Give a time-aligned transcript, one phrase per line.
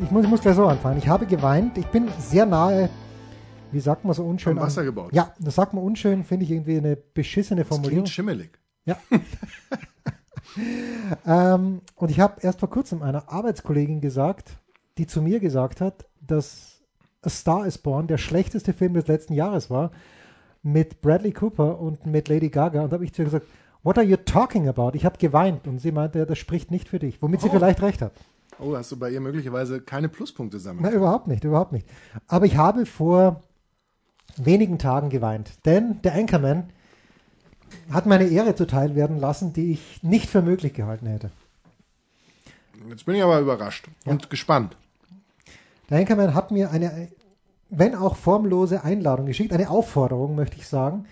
[0.00, 0.98] Ich muss, ich muss gleich so anfangen.
[0.98, 1.78] Ich habe geweint.
[1.78, 2.88] Ich bin sehr nahe.
[3.72, 4.58] Wie sagt man so unschön?
[4.58, 5.12] Am Wasser an- gebaut.
[5.12, 8.04] Ja, das sagt man unschön, finde ich irgendwie eine beschissene Das Formulierung.
[8.04, 8.58] klingt schimmelig.
[8.84, 8.96] Ja.
[11.26, 14.56] ähm, und ich habe erst vor kurzem einer Arbeitskollegin gesagt,
[14.98, 16.80] die zu mir gesagt hat, dass
[17.22, 19.90] A Star is Born der schlechteste Film des letzten Jahres war,
[20.62, 22.82] mit Bradley Cooper und mit Lady Gaga.
[22.82, 23.46] Und da habe ich zu ihr gesagt,
[23.82, 24.90] What are you talking about?
[24.94, 25.68] Ich habe geweint.
[25.68, 27.22] Und sie meinte, das spricht nicht für dich.
[27.22, 27.52] Womit sie Oh.
[27.52, 28.10] vielleicht recht hat.
[28.58, 30.82] Oh, hast du bei ihr möglicherweise keine Pluspunkte sammeln?
[30.84, 31.86] Na, überhaupt nicht, überhaupt nicht.
[32.26, 33.42] Aber ich habe vor
[34.36, 36.70] wenigen Tagen geweint, denn der Anchorman
[37.90, 41.30] hat mir eine Ehre zuteil werden lassen, die ich nicht für möglich gehalten hätte.
[42.88, 44.76] Jetzt bin ich aber überrascht und gespannt.
[45.90, 47.08] Der Anchorman hat mir eine,
[47.68, 51.06] wenn auch formlose Einladung geschickt, eine Aufforderung, möchte ich sagen,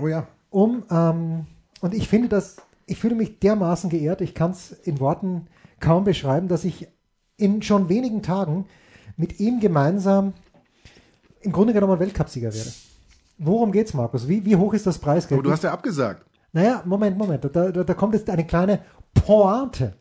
[0.00, 0.26] Oh ja.
[0.50, 1.46] um, ähm,
[1.80, 5.46] und ich finde das, ich fühle mich dermaßen geehrt, ich kann es in Worten
[5.80, 6.88] kaum beschreiben, dass ich
[7.36, 8.66] in schon wenigen Tagen
[9.16, 10.32] mit ihm gemeinsam
[11.40, 12.72] im Grunde genommen Weltcupsieger werde.
[13.38, 14.28] Worum geht's, Markus?
[14.28, 15.38] Wie, wie hoch ist das Preisgeld?
[15.38, 16.24] Aber du hast ja abgesagt.
[16.52, 18.80] naja, Moment, Moment, da, da, da kommt jetzt eine kleine
[19.14, 19.94] Pointe.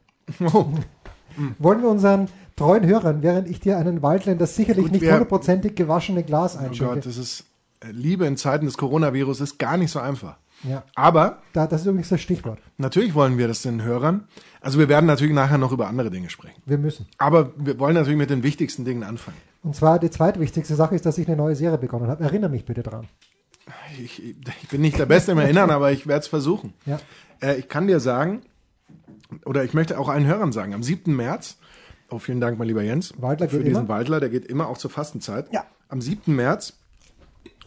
[0.53, 0.66] Oh.
[1.59, 6.23] Wollen wir unseren treuen Hörern, während ich dir einen Waldländer sicherlich Gut, nicht hundertprozentig gewaschene
[6.23, 7.45] Glas Oh einschenke, Gott, das ist
[7.81, 10.38] äh, Liebe in Zeiten des Coronavirus ist gar nicht so einfach.
[10.63, 12.59] Ja, Aber da, das ist übrigens das Stichwort.
[12.77, 14.27] natürlich wollen wir das den Hörern.
[14.61, 16.61] Also wir werden natürlich nachher noch über andere Dinge sprechen.
[16.66, 17.08] Wir müssen.
[17.17, 19.38] Aber wir wollen natürlich mit den wichtigsten Dingen anfangen.
[19.63, 22.23] Und zwar die zweitwichtigste Sache ist, dass ich eine neue Serie begonnen habe.
[22.23, 23.08] Erinnere mich bitte dran.
[24.02, 26.73] Ich, ich bin nicht der Beste im Erinnern, aber ich werde es versuchen.
[26.85, 27.00] Ja.
[27.41, 28.41] Äh, ich kann dir sagen,
[29.45, 31.13] oder ich möchte auch allen Hörern sagen, am 7.
[31.16, 31.57] März,
[32.09, 33.89] oh vielen Dank, mein lieber Jens, Waldler für diesen immer.
[33.89, 35.51] Waldler, der geht immer auch zur Fastenzeit.
[35.51, 35.66] Ja.
[35.89, 36.34] Am 7.
[36.35, 36.74] März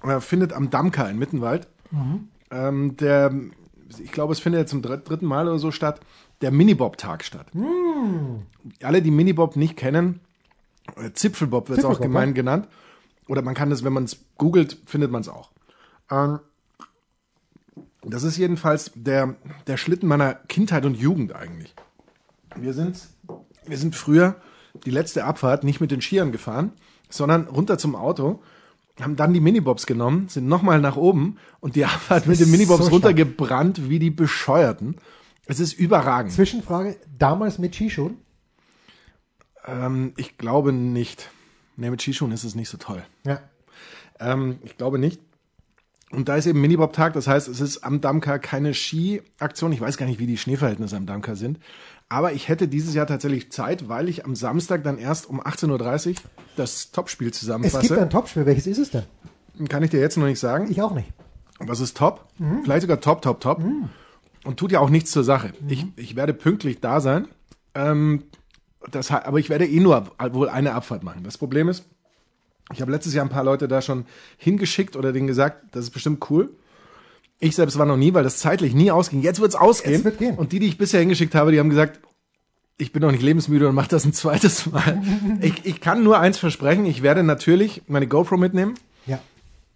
[0.03, 2.29] äh, findet am Dammka in Mittenwald, Mhm.
[2.51, 3.33] Ähm, der,
[3.99, 6.01] ich glaube, es findet jetzt zum dr- dritten Mal oder so statt,
[6.41, 7.55] der Minibob-Tag statt.
[7.55, 8.43] Mhm.
[8.83, 10.21] Alle, die Minibob nicht kennen,
[10.97, 12.35] äh, Zipfelbob wird es auch Zipfelbob, gemein ja.
[12.35, 12.69] genannt.
[13.29, 15.51] Oder man kann das, wenn man es googelt, findet man es auch.
[16.11, 16.41] Ähm,
[18.03, 21.75] das ist jedenfalls der, der Schlitten meiner Kindheit und Jugend eigentlich.
[22.57, 22.99] Wir sind,
[23.67, 24.37] wir sind früher
[24.85, 26.73] die letzte Abfahrt nicht mit den Skiern gefahren,
[27.09, 28.43] sondern runter zum Auto,
[29.03, 32.51] haben dann die Minibobs genommen, sind nochmal nach oben und die Abfahrt mit ist den
[32.51, 34.97] Minibobs so runtergebrannt wie die Bescheuerten.
[35.47, 36.33] Es ist überragend.
[36.33, 38.19] Zwischenfrage, damals mit Skischuhen?
[39.67, 41.31] Ähm, ich glaube nicht.
[41.77, 43.03] Nee, mit Skischuhen ist es nicht so toll.
[43.25, 43.41] Ja.
[44.19, 45.21] Ähm, ich glaube nicht.
[46.13, 49.73] Und da ist eben Minibob-Tag, das heißt, es ist am Dammkar keine Ski-Aktion.
[49.73, 51.61] Ich weiß gar nicht, wie die Schneeverhältnisse am Dammkar sind.
[52.09, 56.09] Aber ich hätte dieses Jahr tatsächlich Zeit, weil ich am Samstag dann erst um 18.30
[56.11, 56.15] Uhr
[56.57, 58.01] das Topspiel Es gibt zusammenfasse.
[58.03, 58.45] ein Topspiel.
[58.47, 59.05] Welches ist es denn?
[59.69, 60.69] Kann ich dir jetzt noch nicht sagen.
[60.71, 61.09] Ich auch nicht.
[61.61, 62.27] Was ist top?
[62.65, 63.63] Vielleicht sogar top, top, top.
[64.45, 65.53] Und tut ja auch nichts zur Sache.
[65.69, 67.29] Ich, ich werde pünktlich da sein.
[67.75, 68.25] Ähm,
[68.91, 71.23] das, aber ich werde eh nur wohl eine Abfahrt machen.
[71.23, 71.85] Das Problem ist,
[72.73, 74.05] ich habe letztes Jahr ein paar Leute da schon
[74.37, 76.51] hingeschickt oder denen gesagt, das ist bestimmt cool.
[77.39, 79.23] Ich selbst war noch nie, weil das zeitlich nie ausging.
[79.23, 79.97] Jetzt wird's ausgehen.
[79.97, 80.37] Es wird gehen.
[80.37, 82.01] Und die, die ich bisher hingeschickt habe, die haben gesagt,
[82.77, 85.03] ich bin noch nicht lebensmüde und mache das ein zweites Mal.
[85.41, 88.75] ich, ich kann nur eins versprechen, ich werde natürlich meine GoPro mitnehmen
[89.07, 89.21] Ja.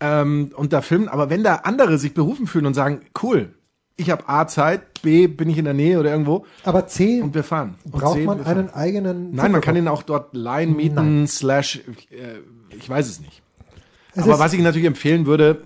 [0.00, 1.08] ähm, und da filmen.
[1.08, 3.54] Aber wenn da andere sich berufen fühlen und sagen, cool,
[3.96, 7.34] ich habe A Zeit, B bin ich in der Nähe oder irgendwo Aber C, und
[7.34, 7.76] wir fahren.
[7.84, 11.80] Und braucht C, man einen eigenen Nein, man kann ihn auch dort leihen, mieten, slash,
[12.10, 12.40] äh,
[12.78, 13.42] ich weiß es nicht.
[14.14, 15.62] Es Aber was ich natürlich empfehlen würde,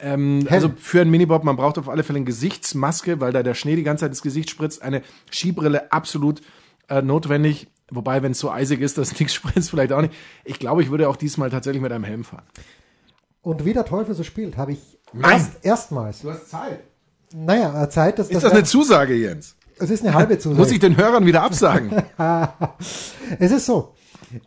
[0.00, 3.54] ähm, also für einen Minibob, man braucht auf alle Fälle eine Gesichtsmaske, weil da der
[3.54, 4.82] Schnee die ganze Zeit ins Gesicht spritzt.
[4.82, 6.40] Eine Skibrille absolut
[6.88, 7.68] äh, notwendig.
[7.90, 10.14] Wobei, wenn es so eisig ist, dass nichts spritzt, vielleicht auch nicht.
[10.44, 12.44] Ich glaube, ich würde auch diesmal tatsächlich mit einem Helm fahren.
[13.42, 15.32] Und wie der Teufel so spielt, habe ich Nein.
[15.32, 16.80] erst, erstmals, Du hast Zeit.
[17.34, 19.56] naja, äh, Zeit, dass Ist das eine Zusage, Jens?
[19.78, 20.60] es ist eine halbe Zusage.
[20.60, 21.90] Muss ich den Hörern wieder absagen?
[23.38, 23.94] es ist so.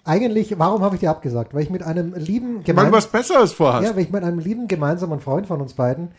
[0.03, 1.53] Eigentlich, warum habe ich dir abgesagt?
[1.53, 3.87] Weil ich mit einem lieben gemeinsamen, was Besseres vorhast.
[3.87, 6.09] ja, weil ich mit einem lieben gemeinsamen Freund von uns beiden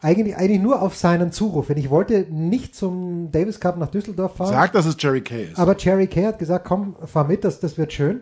[0.00, 4.36] eigentlich, eigentlich nur auf seinen Zuruf, denn ich wollte nicht zum Davis Cup nach Düsseldorf
[4.36, 4.52] fahren.
[4.52, 5.58] Sag, dass es Jerry Kay ist.
[5.58, 8.20] Aber Jerry Kay hat gesagt, komm, fahr mit, das, das wird schön.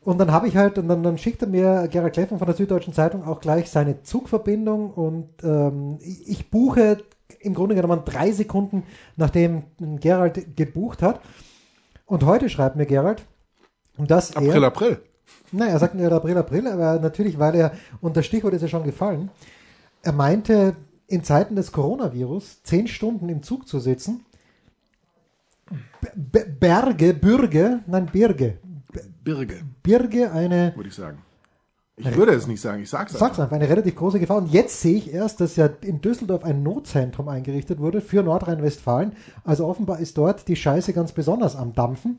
[0.00, 2.92] Und dann habe ich halt, und dann, dann schickte mir Gerald Kleffmann von der Süddeutschen
[2.92, 6.98] Zeitung auch gleich seine Zugverbindung und ähm, ich, ich buche
[7.38, 8.82] im Grunde genommen drei Sekunden,
[9.16, 11.20] nachdem Gerald gebucht hat.
[12.06, 13.24] Und heute schreibt mir Gerald,
[14.06, 15.02] dass April, er, April.
[15.52, 18.68] Nein, er sagt nicht April, April, aber natürlich, weil er, und das Stichwort ist ja
[18.68, 19.30] schon gefallen,
[20.02, 20.76] er meinte,
[21.06, 24.24] in Zeiten des Coronavirus zehn Stunden im Zug zu sitzen,
[26.14, 28.58] B Berge, Bürge, nein, Birge,
[29.22, 31.18] Birge, Birge eine, würde ich sagen.
[31.96, 34.38] Ich würde es nicht sagen, ich sag's sag's einfach, eine relativ große Gefahr.
[34.38, 39.12] Und jetzt sehe ich erst, dass ja in Düsseldorf ein Notzentrum eingerichtet wurde für Nordrhein-Westfalen.
[39.44, 42.18] Also offenbar ist dort die Scheiße ganz besonders am Dampfen.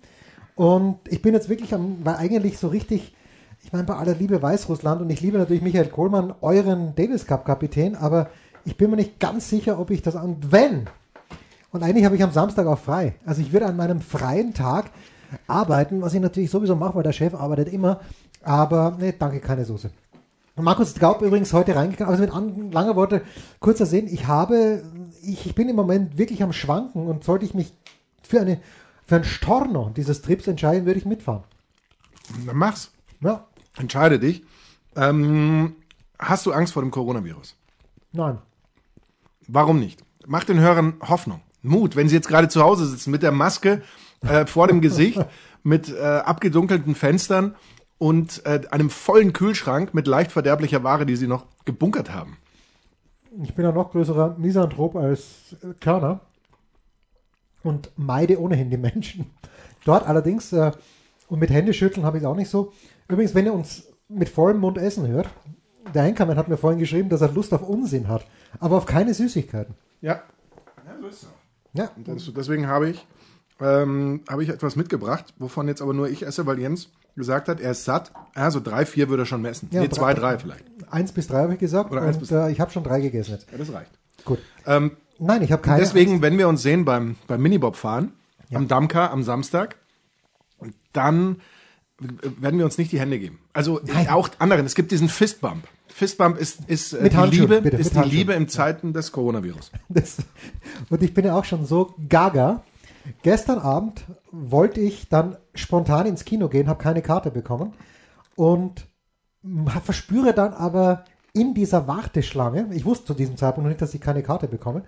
[0.55, 3.15] Und ich bin jetzt wirklich am, weil eigentlich so richtig,
[3.63, 7.45] ich meine, bei aller Liebe Weißrussland und ich liebe natürlich Michael Kohlmann, euren Davis Cup
[7.45, 8.29] Kapitän, aber
[8.65, 10.87] ich bin mir nicht ganz sicher, ob ich das an, wenn.
[11.71, 13.15] Und eigentlich habe ich am Samstag auch frei.
[13.25, 14.91] Also ich würde an meinem freien Tag
[15.47, 17.99] arbeiten, was ich natürlich sowieso mache, weil der Chef arbeitet immer.
[18.43, 19.89] Aber nee, danke, keine Soße.
[20.55, 23.23] Markus Gaub übrigens heute reingegangen, also mit an, langer Worte
[23.59, 24.83] kurzer Sinn, ich habe,
[25.23, 27.73] ich, ich bin im Moment wirklich am Schwanken und sollte ich mich
[28.21, 28.59] für eine
[29.05, 31.43] für ein Storno dieses Trips entscheiden, würde ich mitfahren.
[32.45, 32.91] Dann mach's.
[33.21, 33.47] Ja,
[33.77, 34.43] Entscheide dich.
[34.95, 35.75] Ähm,
[36.19, 37.55] hast du Angst vor dem Coronavirus?
[38.11, 38.37] nein.
[39.47, 40.01] Warum nicht?
[40.25, 43.81] Mach den Hörern Hoffnung, Mut, wenn sie jetzt gerade zu Hause sitzen mit der Maske
[44.21, 45.19] äh, vor dem Gesicht,
[45.63, 47.55] mit äh, abgedunkelten Fenstern
[47.97, 52.37] und äh, einem vollen Kühlschrank mit leicht verderblicher Ware, die sie noch gebunkert haben.
[53.43, 56.21] Ich bin ein noch größerer Misanthrop als Körner
[57.63, 59.31] und meide ohnehin die Menschen.
[59.85, 60.71] Dort allerdings, äh,
[61.27, 62.71] und mit Händeschütteln habe ich es auch nicht so.
[63.07, 65.29] Übrigens, wenn ihr uns mit vollem Mund essen hört,
[65.93, 68.25] der Henkermann hat mir vorhin geschrieben, dass er Lust auf Unsinn hat,
[68.59, 69.75] aber auf keine Süßigkeiten.
[70.01, 70.21] Ja.
[70.85, 71.29] Ja, so ist es.
[71.73, 73.05] Ja, Und deswegen habe ich,
[73.59, 77.59] ähm, habe ich etwas mitgebracht, wovon jetzt aber nur ich esse, weil Jens gesagt hat,
[77.59, 78.11] er ist satt.
[78.35, 79.69] Also drei, vier würde er schon messen.
[79.71, 80.63] Ja, nee, drei- zwei, drei vielleicht.
[80.89, 83.01] eins bis drei habe ich gesagt Oder eins und bis äh, ich habe schon drei
[83.01, 83.51] gegessen jetzt.
[83.51, 83.91] Ja, das reicht.
[84.23, 84.39] Gut.
[84.65, 84.91] Ähm,
[85.25, 85.79] Nein, ich habe keine.
[85.79, 88.13] deswegen, wenn wir uns sehen beim, beim Minibob fahren,
[88.53, 89.77] am Dammkar am Samstag,
[90.91, 91.37] dann
[91.99, 93.39] werden wir uns nicht die Hände geben.
[93.53, 94.65] Also auch anderen.
[94.65, 95.63] Es gibt diesen Fistbump.
[95.87, 97.99] Fistbump ist, ist äh, Mit die Liebe, bitte, ist die.
[98.09, 99.71] Liebe in Zeiten des Coronavirus.
[99.89, 100.17] Das,
[100.89, 102.63] und ich bin ja auch schon so gaga.
[103.21, 107.73] Gestern Abend wollte ich dann spontan ins Kino gehen, habe keine Karte bekommen
[108.35, 108.85] und
[109.43, 111.03] m- verspüre dann aber
[111.33, 114.83] in dieser Warteschlange, ich wusste zu diesem Zeitpunkt noch nicht, dass ich keine Karte bekomme.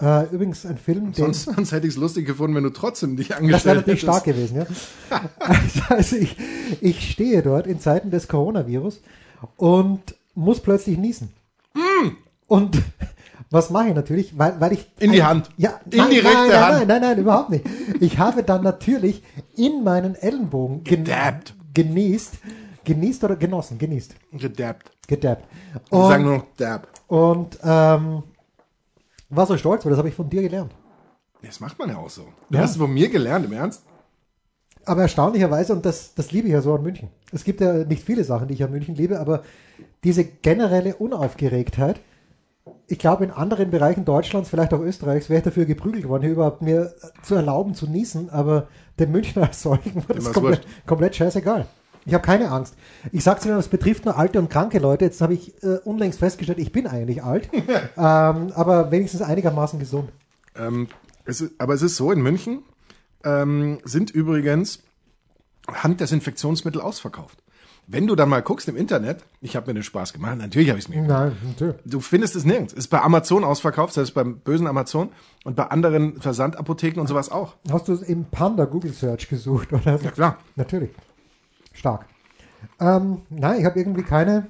[0.00, 3.28] Äh, übrigens ein Film, den, Sonst, hätte ich es lustig gefunden, wenn du trotzdem dich
[3.28, 4.12] das wäre angestellt natürlich hättest.
[4.12, 4.66] stark gewesen, ja.
[5.38, 6.36] Also, also ich,
[6.80, 9.00] ich stehe dort in Zeiten des Coronavirus
[9.56, 10.00] und
[10.34, 11.30] muss plötzlich niesen.
[12.46, 12.82] Und
[13.50, 14.38] was mache ich natürlich?
[14.38, 15.50] Weil, weil ich In die Hand.
[15.56, 16.78] Ja, In nein, die rechte nein, nein, Hand.
[16.78, 17.64] Nein, nein, nein, überhaupt nicht.
[18.00, 19.22] Ich habe dann natürlich
[19.56, 21.54] in meinen Ellenbogen gen- Gedabbt.
[21.74, 22.38] genießt,
[22.84, 24.90] genießt oder genossen, genießt, Gedabbt.
[25.06, 25.44] gedabbt.
[25.92, 26.88] Die sagen Und, nur noch Dab.
[27.08, 28.22] und ähm,
[29.30, 30.72] war so stolz, weil das habe ich von dir gelernt.
[31.42, 32.26] Das macht man ja auch so.
[32.50, 32.64] Du Ja.
[32.64, 33.82] hast es von mir gelernt, im Ernst?
[34.84, 37.08] Aber erstaunlicherweise, und das, das liebe ich ja so an München.
[37.32, 39.42] Es gibt ja nicht viele Sachen, die ich an München liebe, aber
[40.04, 42.00] diese generelle Unaufgeregtheit,
[42.86, 46.32] ich glaube, in anderen Bereichen Deutschlands, vielleicht auch Österreichs, wäre ich dafür geprügelt worden, hier
[46.32, 48.68] überhaupt mir zu erlauben zu niesen, aber
[48.98, 51.66] den Münchner als solchen war das Dem komplett, komplett scheißegal.
[52.10, 52.74] Ich habe keine Angst.
[53.12, 55.04] Ich sag's Ihnen, das betrifft nur alte und kranke Leute.
[55.04, 57.48] Jetzt habe ich äh, unlängst festgestellt, ich bin eigentlich alt,
[57.96, 60.10] ähm, aber wenigstens einigermaßen gesund.
[60.56, 60.88] Ähm,
[61.24, 62.64] es ist, aber es ist so, in München
[63.22, 64.82] ähm, sind übrigens
[65.72, 67.38] Handdesinfektionsmittel ausverkauft.
[67.86, 70.80] Wenn du dann mal guckst im Internet, ich habe mir den Spaß gemacht, natürlich habe
[70.80, 71.76] ich es mir Nein, natürlich.
[71.84, 72.72] Du findest es nirgends.
[72.72, 75.10] Ist bei Amazon ausverkauft, das heißt beim bösen Amazon
[75.44, 77.54] und bei anderen Versandapotheken und sowas auch.
[77.70, 79.72] Hast du es im Panda Google Search gesucht?
[79.72, 80.00] Oder?
[80.02, 80.38] Ja klar.
[80.56, 80.90] Natürlich.
[81.72, 82.06] Stark.
[82.78, 84.46] Ähm, nein, ich habe irgendwie keine.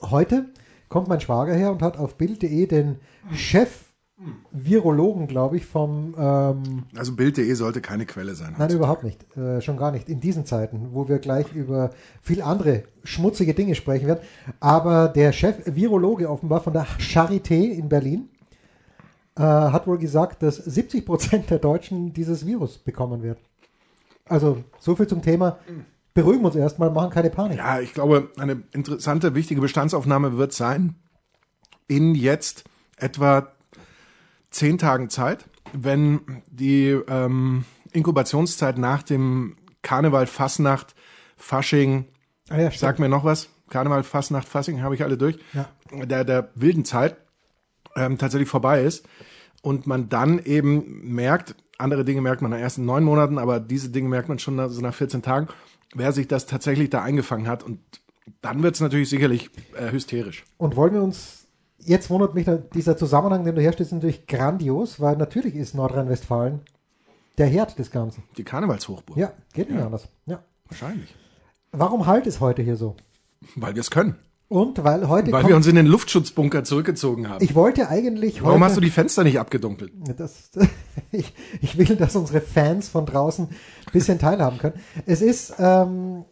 [0.00, 0.46] Heute
[0.88, 3.00] kommt mein Schwager her und hat auf Bild.de den
[3.32, 6.14] Chef-Virologen, glaube ich, vom.
[6.18, 8.54] Ähm, Also Bild.de sollte keine Quelle sein.
[8.58, 9.24] nein, überhaupt nicht.
[9.36, 10.08] Äh, schon gar nicht.
[10.08, 11.90] In diesen Zeiten, wo wir gleich über
[12.22, 14.20] viel andere schmutzige Dinge sprechen werden.
[14.60, 18.28] Aber der Chef-Virologe offenbar von der Charité in Berlin
[19.36, 23.38] äh, hat wohl gesagt, dass 70 Prozent der Deutschen dieses Virus bekommen werden.
[24.26, 25.58] Also so viel zum Thema.
[26.14, 27.58] Beruhigen wir uns erstmal, machen keine Panik.
[27.58, 30.94] Ja, ich glaube, eine interessante, wichtige Bestandsaufnahme wird sein,
[31.88, 32.64] in jetzt
[32.96, 33.48] etwa
[34.50, 40.94] zehn Tagen Zeit, wenn die ähm, Inkubationszeit nach dem Karneval, Fasnacht,
[41.36, 42.06] Fasching,
[42.48, 45.68] Ah ja, sag mir noch was, Karneval, Fasnacht, Fasching habe ich alle durch, Ja.
[46.04, 47.16] der, der wilden Zeit
[47.96, 49.06] ähm, tatsächlich vorbei ist
[49.62, 53.90] und man dann eben merkt, andere Dinge merkt man nach ersten neun Monaten, aber diese
[53.90, 55.48] Dinge merkt man schon nach, so nach 14 Tagen,
[55.94, 57.80] wer sich das tatsächlich da eingefangen hat und
[58.40, 60.44] dann wird es natürlich sicherlich äh, hysterisch.
[60.56, 61.46] Und wollen wir uns,
[61.78, 66.60] jetzt wundert mich dieser Zusammenhang, den du herstellst, natürlich grandios, weil natürlich ist Nordrhein-Westfalen
[67.38, 68.22] der Herd des Ganzen.
[68.36, 69.18] Die Karnevalshochburg.
[69.18, 70.08] Ja, geht nicht anders.
[70.26, 70.42] Ja.
[70.68, 71.14] Wahrscheinlich.
[71.72, 72.96] Warum halt es heute hier so?
[73.56, 74.16] Weil wir es können.
[74.48, 77.42] Und weil heute Weil kommt, wir uns in den Luftschutzbunker zurückgezogen haben.
[77.42, 79.92] ich wollte eigentlich heute, Warum hast du die Fenster nicht abgedunkelt?
[80.16, 80.50] das,
[81.12, 84.74] ich, ich will, dass unsere Fans von draußen ein bisschen teilhaben können.
[85.06, 86.24] Es ist, ähm,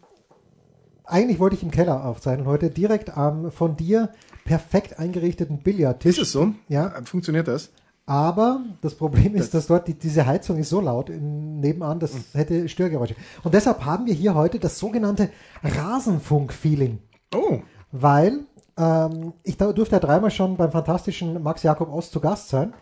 [1.05, 4.11] eigentlich wollte ich im Keller aufzeichnen heute, direkt am von dir
[4.45, 6.19] perfekt eingerichteten Billardtisch.
[6.19, 6.53] Ist es so?
[6.69, 6.93] Ja.
[7.05, 7.71] Funktioniert das?
[8.05, 12.13] Aber das Problem ist, dass dort die, diese Heizung ist so laut in, nebenan, das
[12.35, 13.15] hätte Störgeräusche.
[13.43, 15.31] Und deshalb haben wir hier heute das sogenannte
[15.63, 16.99] Rasenfunk-Feeling.
[17.35, 17.61] Oh.
[17.93, 18.41] Weil
[18.77, 22.73] ähm, ich durfte ja dreimal schon beim fantastischen Max Jakob Ost zu Gast sein.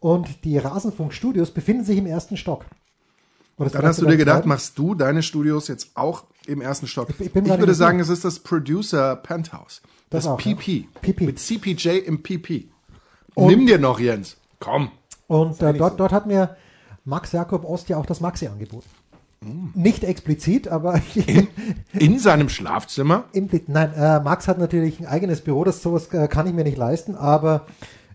[0.00, 2.64] Und die Rasenfunk-Studios befinden sich im ersten Stock.
[3.56, 7.08] Dann hast du dir gedacht, machst du deine Studios jetzt auch im ersten Stock?
[7.10, 9.80] Ich- ich Ich, würde sagen, es ist das Producer Penthouse.
[10.10, 10.54] Das Das, auch, ja.
[10.54, 10.88] PP.
[11.00, 11.26] PP.
[11.26, 12.68] Mit CPJ im PP.
[13.34, 14.36] Und- Nimm dir noch, Jens.
[14.58, 14.90] Komm.
[15.28, 15.98] Und äh, dort, so.
[15.98, 16.56] dort hat mir
[17.04, 18.88] Max Jakob Ost ja auch das Maxi angeboten.
[19.74, 21.00] Nicht explizit, aber
[21.92, 23.24] In seinem Schlafzimmer.
[23.32, 26.64] Impli Nein, äh, Max hat natürlich ein eigenes Büro, das sowas äh, kann ich mir
[26.64, 27.66] nicht leisten, aber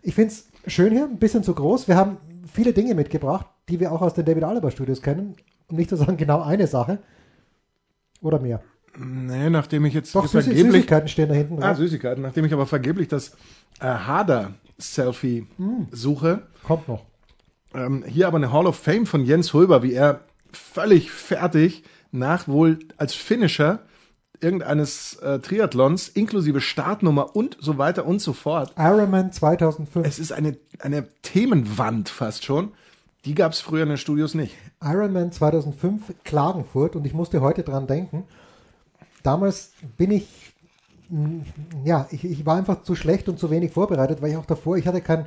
[0.01, 1.87] ich finde es schön hier, ein bisschen zu groß.
[1.87, 2.17] Wir haben
[2.51, 5.35] viele Dinge mitgebracht, die wir auch aus den David Alaba Studios kennen.
[5.69, 6.99] Um nicht zu sagen, genau eine Sache.
[8.21, 8.61] Oder mehr.
[8.97, 10.65] Nee, nachdem ich jetzt Doch, Süßi vergeblich.
[10.71, 11.75] Süßigkeiten stehen da hinten Ah.
[11.75, 12.23] Süßigkeiten.
[12.23, 13.35] Nachdem ich aber vergeblich das
[13.79, 15.83] äh, Hader-Selfie Mm.
[15.91, 16.43] suche.
[16.63, 17.05] Kommt noch.
[17.75, 22.47] Ähm, hier aber eine Hall of Fame von Jens Hulber, wie er völlig fertig nach
[22.47, 23.79] wohl als Finisher
[24.39, 28.73] irgendeines äh, Triathlons inklusive Startnummer und so weiter und so fort.
[28.77, 30.05] Ironman 2005.
[30.05, 32.71] Es ist eine, eine Themenwand fast schon.
[33.25, 34.55] Die gab es früher in den Studios nicht.
[34.81, 38.25] Ironman 2005 Klagenfurt und ich musste heute dran denken.
[39.23, 40.27] Damals bin ich,
[41.09, 41.43] mh,
[41.83, 44.77] ja, ich, ich war einfach zu schlecht und zu wenig vorbereitet, weil ich auch davor,
[44.77, 45.25] ich hatte kein,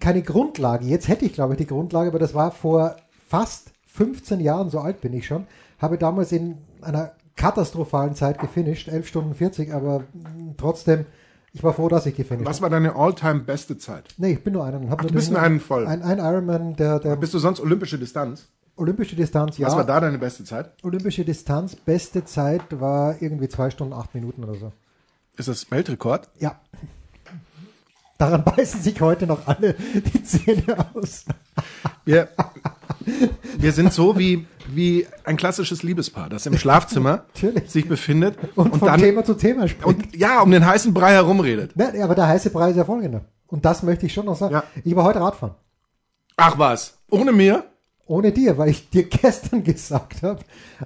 [0.00, 0.86] keine Grundlage.
[0.86, 2.96] Jetzt hätte ich, glaube ich, die Grundlage, aber das war vor
[3.28, 5.46] fast 15 Jahren, so alt bin ich schon,
[5.78, 11.06] habe damals in einer katastrophalen Zeit gefinisht, 11 Stunden 40, aber mh, trotzdem,
[11.52, 12.64] ich war froh, dass ich gefinisht Was habe.
[12.64, 14.04] war deine all-time beste Zeit?
[14.18, 14.90] Nee, ich bin nur einen.
[14.90, 15.86] Hab Ach, du bist nur einen voll.
[15.86, 18.48] Ein, ein Ironman, der, der Bist du sonst olympische Distanz?
[18.78, 19.66] olympische Distanz, ja.
[19.68, 20.72] Was war da deine beste Zeit?
[20.82, 24.72] Olympische Distanz, beste Zeit war irgendwie zwei Stunden, acht Minuten oder so.
[25.38, 26.28] Ist das Weltrekord?
[26.38, 26.60] Ja.
[28.18, 31.24] Daran beißen sich heute noch alle die Zähne aus.
[32.04, 32.28] Wir,
[33.58, 37.70] wir sind so wie, wie ein klassisches Liebespaar, das im Schlafzimmer Natürlich.
[37.70, 39.86] sich befindet Und, und, von dann Thema zu Thema springt.
[39.86, 41.72] und ja, um den heißen Brei herumredet.
[41.74, 43.24] Nein, aber der heiße Preis ist ja folgender.
[43.48, 44.54] Und das möchte ich schon noch sagen.
[44.54, 44.64] Ja.
[44.84, 45.54] Ich war heute Radfahren.
[46.36, 47.64] Ach was, ohne mir?
[48.08, 50.40] Ohne dir, weil ich dir gestern gesagt habe,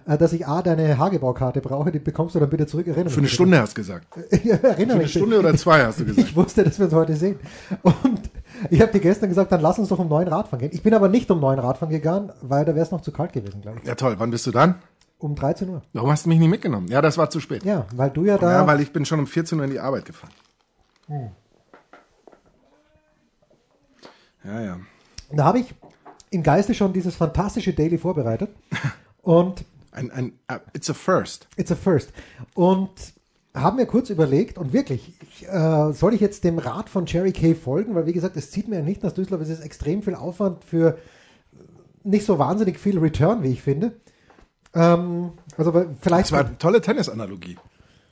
[0.07, 2.87] äh, dass ich A, deine Hagebaukarte brauche, die bekommst du dann bitte zurück.
[2.87, 4.07] Erinnere Für eine Stunde hast du gesagt.
[4.45, 6.29] Ja, erinnere Für eine Stunde oder zwei hast du gesagt.
[6.29, 7.39] Ich wusste, dass wir uns heute sehen.
[7.83, 8.31] Und
[8.71, 10.71] ich habe dir gestern gesagt, dann lass uns doch um neun Radfahren gehen.
[10.73, 13.35] Ich bin aber nicht um neun Radfahren gegangen, weil da wäre es noch zu kalt
[13.35, 13.87] gewesen, glaube ich.
[13.87, 14.77] Ja toll, wann bist du dann?
[15.19, 15.83] Um 13 Uhr.
[15.93, 16.89] Warum hast du mich nicht mitgenommen?
[16.89, 17.63] Ja, das war zu spät.
[17.65, 18.51] Ja, weil du ja da.
[18.51, 20.33] Ja, weil ich bin schon um 14 Uhr in die Arbeit gefahren.
[24.43, 24.79] Ja, ja.
[25.31, 25.75] da habe ich
[26.31, 28.51] im Geiste schon dieses fantastische Daily vorbereitet.
[29.23, 31.49] Und Ein, ein, uh, it's a first.
[31.57, 32.11] it's a first.
[32.55, 32.91] Und
[33.55, 37.33] haben mir kurz überlegt, und wirklich, ich, äh, soll ich jetzt dem Rat von Jerry
[37.33, 37.95] Kay folgen?
[37.97, 39.43] Weil, wie gesagt, es zieht mir ja nicht nach Düsseldorf.
[39.43, 40.99] Es ist extrem viel Aufwand für
[42.05, 43.93] nicht so wahnsinnig viel Return, wie ich finde.
[44.73, 47.59] Ähm, also vielleicht Das war eine tolle Tennisanalogie.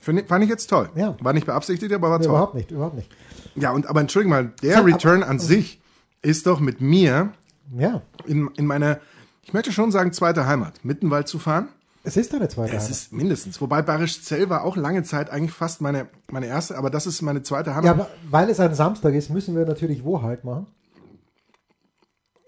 [0.01, 0.89] Finde- Fand ich jetzt toll.
[0.95, 1.15] Ja.
[1.21, 2.33] War nicht beabsichtigt, aber war Nee, toll.
[2.33, 3.09] überhaupt nicht, überhaupt nicht.
[3.55, 5.81] Ja, und aber entschuldige mal, der Return an sich
[6.21, 7.31] ist doch mit mir
[7.75, 8.99] Ja, in, in meiner,
[9.43, 11.67] ich möchte schon sagen, zweite Heimat, Mittenwald zu fahren.
[12.03, 12.91] es ist eine zweite Es Heimat.
[12.91, 13.61] ist mindestens.
[13.61, 17.43] Wobei Barischzell war auch lange Zeit eigentlich fast meine, meine erste, aber das ist meine
[17.43, 17.85] zweite Heimat.
[17.85, 20.67] Ja, aber weil es ein Samstag ist, müssen wir natürlich wo halt machen?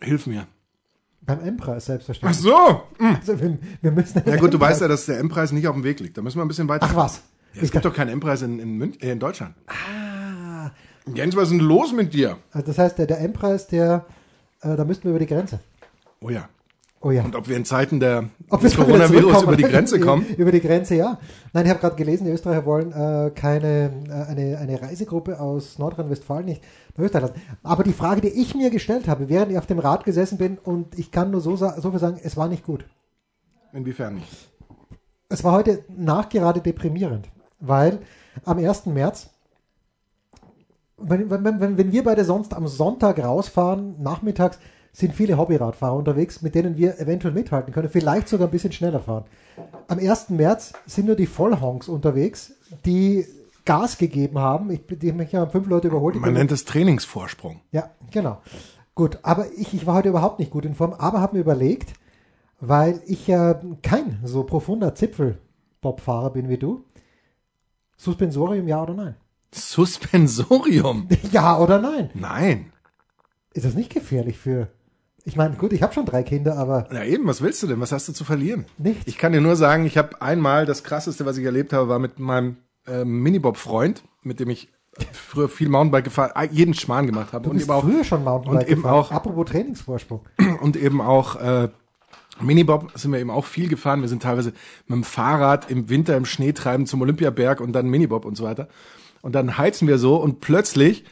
[0.01, 0.47] Hilf mir.
[1.23, 2.41] Beim M-Preis Ach selbstverständlich.
[2.41, 2.81] so.
[2.99, 5.83] Also wir, wir müssen Ja gut, du weißt ja, dass der M-Preis nicht auf dem
[5.83, 6.17] Weg liegt.
[6.17, 6.87] Da müssen wir ein bisschen weiter.
[6.89, 7.21] Ach was.
[7.53, 9.53] Ja, es gibt doch keinen M-Preis in, in, Münch, äh, in Deutschland.
[9.67, 10.71] Ah.
[11.13, 12.37] Jens, was ist denn los mit dir?
[12.51, 14.05] Also Das heißt, der, der M-Preis, der,
[14.61, 15.59] äh, da müssten wir über die Grenze.
[16.21, 16.47] Oh ja.
[17.03, 17.23] Oh ja.
[17.23, 20.25] Und ob wir in Zeiten der Coronavirus über die Grenze kommen?
[20.37, 21.17] über die Grenze, ja.
[21.51, 25.79] Nein, ich habe gerade gelesen, die Österreicher wollen äh, keine äh, eine, eine Reisegruppe aus
[25.79, 26.63] Nordrhein-Westfalen nicht
[26.95, 27.41] nach Österreich lassen.
[27.63, 30.59] Aber die Frage, die ich mir gestellt habe, während ich auf dem Rad gesessen bin,
[30.59, 32.85] und ich kann nur so, so viel sagen, es war nicht gut.
[33.73, 34.51] Inwiefern nicht?
[35.29, 37.99] Es war heute nachgerade deprimierend, weil
[38.45, 38.85] am 1.
[38.87, 39.31] März,
[41.03, 44.59] wenn, wenn, wenn, wenn wir beide sonst am Sonntag rausfahren, nachmittags,
[44.93, 48.99] sind viele Hobbyradfahrer unterwegs, mit denen wir eventuell mithalten können, vielleicht sogar ein bisschen schneller
[48.99, 49.23] fahren.
[49.87, 50.29] Am 1.
[50.31, 52.53] März sind nur die Vollhonks unterwegs,
[52.85, 53.25] die
[53.63, 54.69] Gas gegeben haben.
[54.71, 56.15] Ich, die haben mich ja fünf Leute überholt.
[56.15, 57.61] Man bin- nennt es Trainingsvorsprung.
[57.71, 58.39] ja, genau.
[58.93, 61.93] Gut, aber ich, ich war heute überhaupt nicht gut in Form, aber habe mir überlegt,
[62.59, 65.37] weil ich ja kein so profunder Zipfel
[65.81, 66.83] Minibob-Fahrer bin wie du.
[67.97, 69.15] Suspensorium, ja oder nein?
[69.53, 71.07] Suspensorium?
[71.31, 72.09] ja oder nein?
[72.13, 72.71] Nein.
[73.53, 74.69] Ist das nicht gefährlich für.
[75.23, 77.79] Ich meine, gut, ich habe schon drei Kinder, aber Na eben, was willst du denn?
[77.79, 78.65] Was hast du zu verlieren?
[78.77, 79.03] nichts.
[79.05, 81.99] Ich kann dir nur sagen, ich habe einmal, das krasseste, was ich erlebt habe, war
[81.99, 84.69] mit meinem ähm, Minibob-Freund, mit dem ich
[85.13, 88.03] früher viel Mountainbike gefahren, äh, jeden Schmarrn gemacht habe du und bist eben auch früher
[88.03, 88.95] schon Mountainbike und eben gefahren.
[88.99, 90.21] auch- Apropos Trainingsvorsprung.
[90.61, 91.69] und eben auch äh,
[92.41, 94.01] Minibob sind wir eben auch viel gefahren.
[94.01, 94.53] Wir sind teilweise
[94.87, 98.43] mit dem Fahrrad im Winter im Schnee treiben zum Olympiaberg und dann Minibob und so
[98.43, 98.67] weiter.
[99.21, 101.03] Und dann heizen wir so und plötzlich,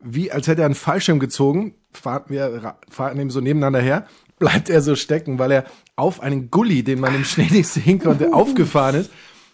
[0.00, 4.06] wie als hätte er einen Fallschirm gezogen, fahren wir fahren eben so nebeneinander her,
[4.38, 5.64] bleibt er so stecken, weil er
[5.96, 9.10] auf einen Gully, den man im Schnee nicht sehen konnte, aufgefahren ist.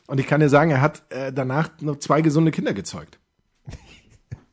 [0.07, 3.19] Und ich kann dir sagen, er hat äh, danach noch zwei gesunde Kinder gezeugt.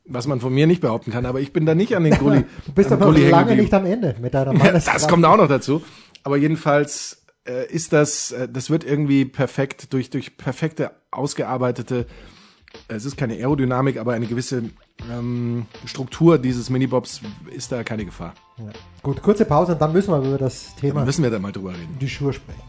[0.04, 2.44] Was man von mir nicht behaupten kann, aber ich bin da nicht an den Gully.
[2.66, 4.96] Du bist aber noch lange nicht am Ende mit deiner Ja, Manneskraft.
[4.96, 5.82] das kommt auch noch dazu.
[6.24, 12.06] Aber jedenfalls äh, ist das, äh, das wird irgendwie perfekt durch durch perfekte ausgearbeitete.
[12.88, 14.70] Es ist keine Aerodynamik, aber eine gewisse
[15.10, 18.34] ähm, Struktur dieses Minibobs ist da keine Gefahr.
[18.58, 18.64] Ja.
[19.02, 21.52] Gut, kurze Pause und dann müssen wir über das Da Thema müssen wir da mal
[21.52, 21.96] drüber reden.
[22.00, 22.60] die Schuhe sprechen.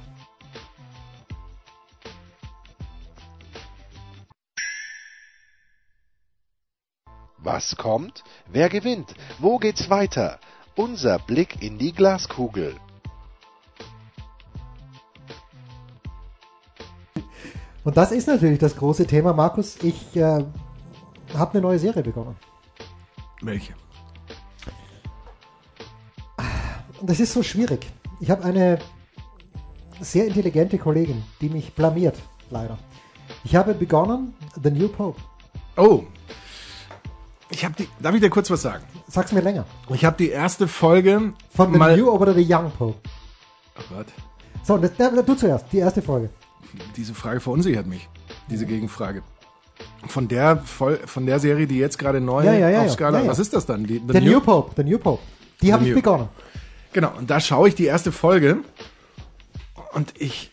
[7.38, 8.24] Was kommt?
[8.48, 9.14] Wer gewinnt?
[9.40, 10.40] Wo geht's weiter?
[10.76, 12.76] Unser Blick in die Glaskugel.
[17.84, 19.78] Und das ist natürlich das große Thema, Markus.
[19.84, 20.44] Ich äh,
[21.34, 22.36] habe eine neue Serie begonnen.
[23.42, 23.74] Welche?
[27.02, 27.86] Das ist so schwierig.
[28.22, 28.80] Ich habe eine
[30.00, 32.18] sehr intelligente Kollegin, die mich blamiert,
[32.50, 32.78] leider.
[33.44, 35.20] Ich habe begonnen, The New Pope.
[35.76, 36.04] Oh,
[37.50, 37.90] ich habe die.
[38.00, 38.84] Darf ich dir kurz was sagen?
[39.08, 39.66] Sag's mir länger.
[39.90, 41.80] Ich habe die erste Folge Von The.
[41.98, 42.98] New oder The Young Pope.
[43.78, 44.08] oh Gott,
[44.64, 44.92] So, das,
[45.26, 46.30] du zuerst, die erste Folge.
[46.96, 48.08] Diese Frage verunsichert mich.
[48.50, 49.24] Diese Gegenfrage.
[50.08, 52.92] Von der von der Serie, die jetzt gerade neu Ja, ja, ja, auf.
[52.92, 53.26] Skala.
[53.26, 53.86] Was ist das dann?
[53.86, 55.22] Die, The, New, Pope, The New Pope.
[55.62, 55.96] Die habe ich New.
[55.96, 56.30] begonnen.
[56.92, 58.60] Genau, und da schaue ich die erste Folge
[59.94, 60.52] und ich,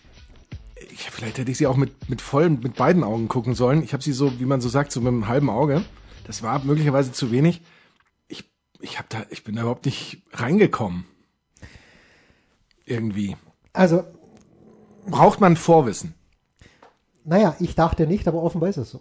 [0.91, 3.83] ich vielleicht hätte ich sie auch mit, mit vollen, mit beiden Augen gucken sollen.
[3.83, 5.83] Ich habe sie so, wie man so sagt, so mit einem halben Auge.
[6.27, 7.61] Das war möglicherweise zu wenig.
[8.29, 8.45] Ich,
[8.81, 11.05] ich habe da, ich bin da überhaupt nicht reingekommen.
[12.85, 13.37] Irgendwie.
[13.73, 14.05] Also,
[15.11, 16.15] Braucht man Vorwissen?
[17.25, 19.01] naja, ich dachte nicht, aber offenbar ist es so.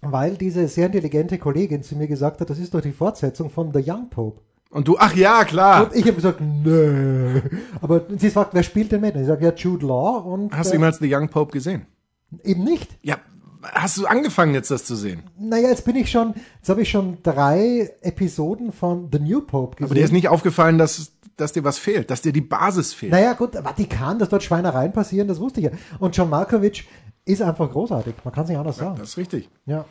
[0.00, 3.72] Weil diese sehr intelligente Kollegin zu mir gesagt hat, das ist doch die Fortsetzung von
[3.72, 4.40] The Young Pope.
[4.70, 5.84] Und du, ach ja, klar.
[5.84, 7.40] Und ich habe gesagt, nö.
[7.80, 9.14] Aber sie sagt, wer spielt denn mit?
[9.14, 11.86] Und ich sage, ja, Jude Law und Hast du äh, jemals The Young Pope gesehen?
[12.42, 12.98] eben nicht.
[13.02, 13.18] Ja,
[13.62, 15.22] hast du angefangen jetzt das zu sehen?
[15.38, 19.76] Naja, jetzt bin ich schon, jetzt habe ich schon drei Episoden von The New Pope
[19.76, 19.86] gesehen.
[19.86, 23.12] Aber dir ist nicht aufgefallen, dass, dass dir was fehlt, dass dir die Basis fehlt.
[23.12, 25.72] Naja, gut, Vatikan, dass dort Schweinereien passieren, das wusste ich ja.
[25.98, 26.88] Und John Malkovich
[27.24, 28.14] ist einfach großartig.
[28.24, 28.96] Man kann es nicht anders sagen.
[28.98, 29.48] Das ist richtig.
[29.66, 29.84] Ja.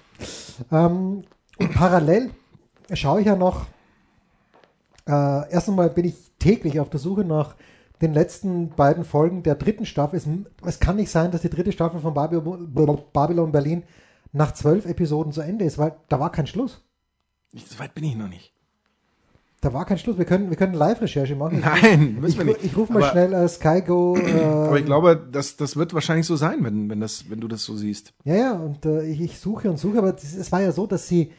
[0.71, 1.23] Ähm,
[1.57, 2.31] und parallel
[2.93, 3.67] schaue ich ja noch,
[5.07, 7.55] äh, erst einmal bin ich täglich auf der Suche nach
[8.01, 10.17] den letzten beiden Folgen der dritten Staffel.
[10.17, 10.27] Es,
[10.65, 12.73] es kann nicht sein, dass die dritte Staffel von Babylon,
[13.13, 13.83] Babylon Berlin
[14.31, 16.83] nach zwölf Episoden zu Ende ist, weil da war kein Schluss.
[17.53, 18.53] So weit bin ich noch nicht.
[19.61, 20.17] Da war kein Schluss.
[20.17, 21.59] Wir können, wir können Live-Recherche machen.
[21.63, 22.63] Nein, müssen Ich, wir nicht.
[22.63, 24.17] ich rufe mal aber, schnell äh, SkyGo.
[24.17, 27.47] Äh, Aber ich glaube, das, das wird wahrscheinlich so sein, wenn, wenn, das, wenn du
[27.47, 28.11] das so siehst.
[28.23, 30.87] ja, ja, und äh, ich, ich suche und suche, aber das- es war ja so,
[30.87, 31.31] dass sie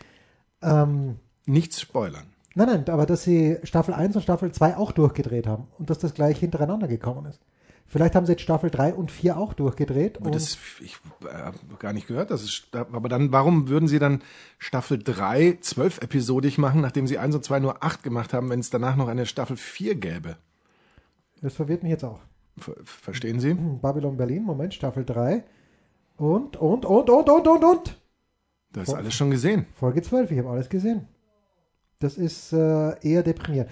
[0.63, 2.23] ähm, Nichts spoilern.
[2.55, 5.99] Nein, nein, aber dass sie Staffel 1 und Staffel 2 auch durchgedreht haben und dass
[5.99, 7.41] das gleich hintereinander gekommen ist.
[7.92, 10.18] Vielleicht haben sie jetzt Staffel 3 und 4 auch durchgedreht.
[10.33, 13.98] Das, ich äh, habe gar nicht gehört, dass es, sta- aber dann, warum würden sie
[13.98, 14.22] dann
[14.57, 18.61] Staffel 3 zwölf episodig machen, nachdem sie 1 und 2 nur 8 gemacht haben, wenn
[18.61, 20.38] es danach noch eine Staffel 4 gäbe?
[21.42, 22.20] das verwirrt mich jetzt auch.
[22.57, 23.50] Ver verstehen Sie?
[23.50, 25.44] Hm, Babylon Berlin, Moment, Staffel 3.
[26.16, 28.00] Und, und, und, und, und, und, und.
[28.72, 29.66] Du hast alles schon gesehen.
[29.74, 31.09] Folge 12, ich habe alles gesehen.
[31.98, 33.70] Das ist äh, eher deprimierend.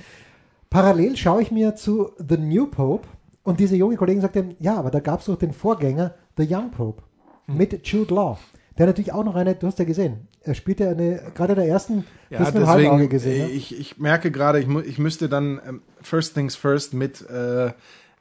[0.68, 3.08] Parallel schaue ich mir zu The New Pope
[3.42, 6.46] und diese junge Kollegin sagt dann, ja, aber da gab es doch den Vorgänger, The
[6.48, 7.02] Young Pope,
[7.46, 8.38] mit Jude Law.
[8.78, 11.68] Der natürlich auch noch eine, du hast ja gesehen, er spielte eine, gerade in der
[11.68, 13.48] ersten, du hast halben Auge gesehen.
[13.48, 13.52] ne?
[13.52, 17.72] ich, ich merke gerade, ich, ich müsste dann ähm, First Things First mit äh,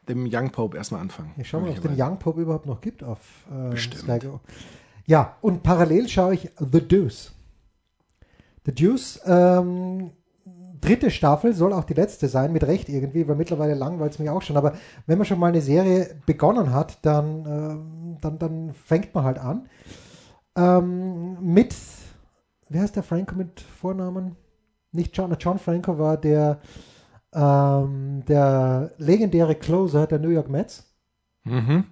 [0.09, 1.33] dem Young Pope erstmal anfangen.
[1.37, 4.03] Ich schaue mal, ob es den Young Pope überhaupt noch gibt auf äh, Bestimmt.
[4.03, 4.39] Sky Go.
[5.05, 7.31] Ja, und parallel schaue ich The Deuce.
[8.65, 10.11] The Deuce, ähm,
[10.81, 14.29] dritte Staffel, soll auch die letzte sein, mit Recht irgendwie, weil mittlerweile langweilt es mich
[14.29, 14.57] auch schon.
[14.57, 14.73] Aber
[15.07, 19.39] wenn man schon mal eine Serie begonnen hat, dann, ähm, dann, dann fängt man halt
[19.39, 19.67] an.
[20.55, 21.75] Ähm, mit,
[22.69, 24.35] wer heißt der Franco mit Vornamen?
[24.91, 26.59] Nicht John, John Franco war der,
[27.33, 30.85] ähm, der legendäre Closer der New York Mets.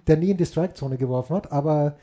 [0.06, 1.96] der nie in die Strike-Zone geworfen hat, aber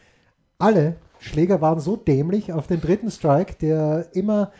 [0.58, 4.52] alle Schläger waren so dämlich auf den dritten Strike, der immer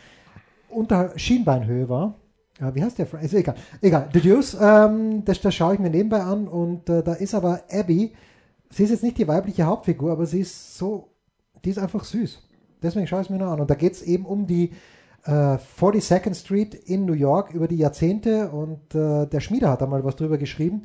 [0.68, 2.14] unter Schienbeinhöhe war.
[2.60, 3.12] Ja, wie heißt der?
[3.20, 3.54] Ist egal.
[3.82, 4.08] Egal.
[4.12, 7.62] The Deuce, ähm, das, das schaue ich mir nebenbei an und äh, da ist aber
[7.70, 8.14] Abby.
[8.70, 11.08] Sie ist jetzt nicht die weibliche Hauptfigur, aber sie ist so,
[11.64, 12.42] die ist einfach süß.
[12.82, 13.60] Deswegen schaue ich es mir noch an.
[13.60, 14.72] Und da geht es eben um die
[15.24, 19.86] äh, 42nd Street in New York über die Jahrzehnte und äh, der Schmieder hat da
[19.86, 20.82] mal was drüber geschrieben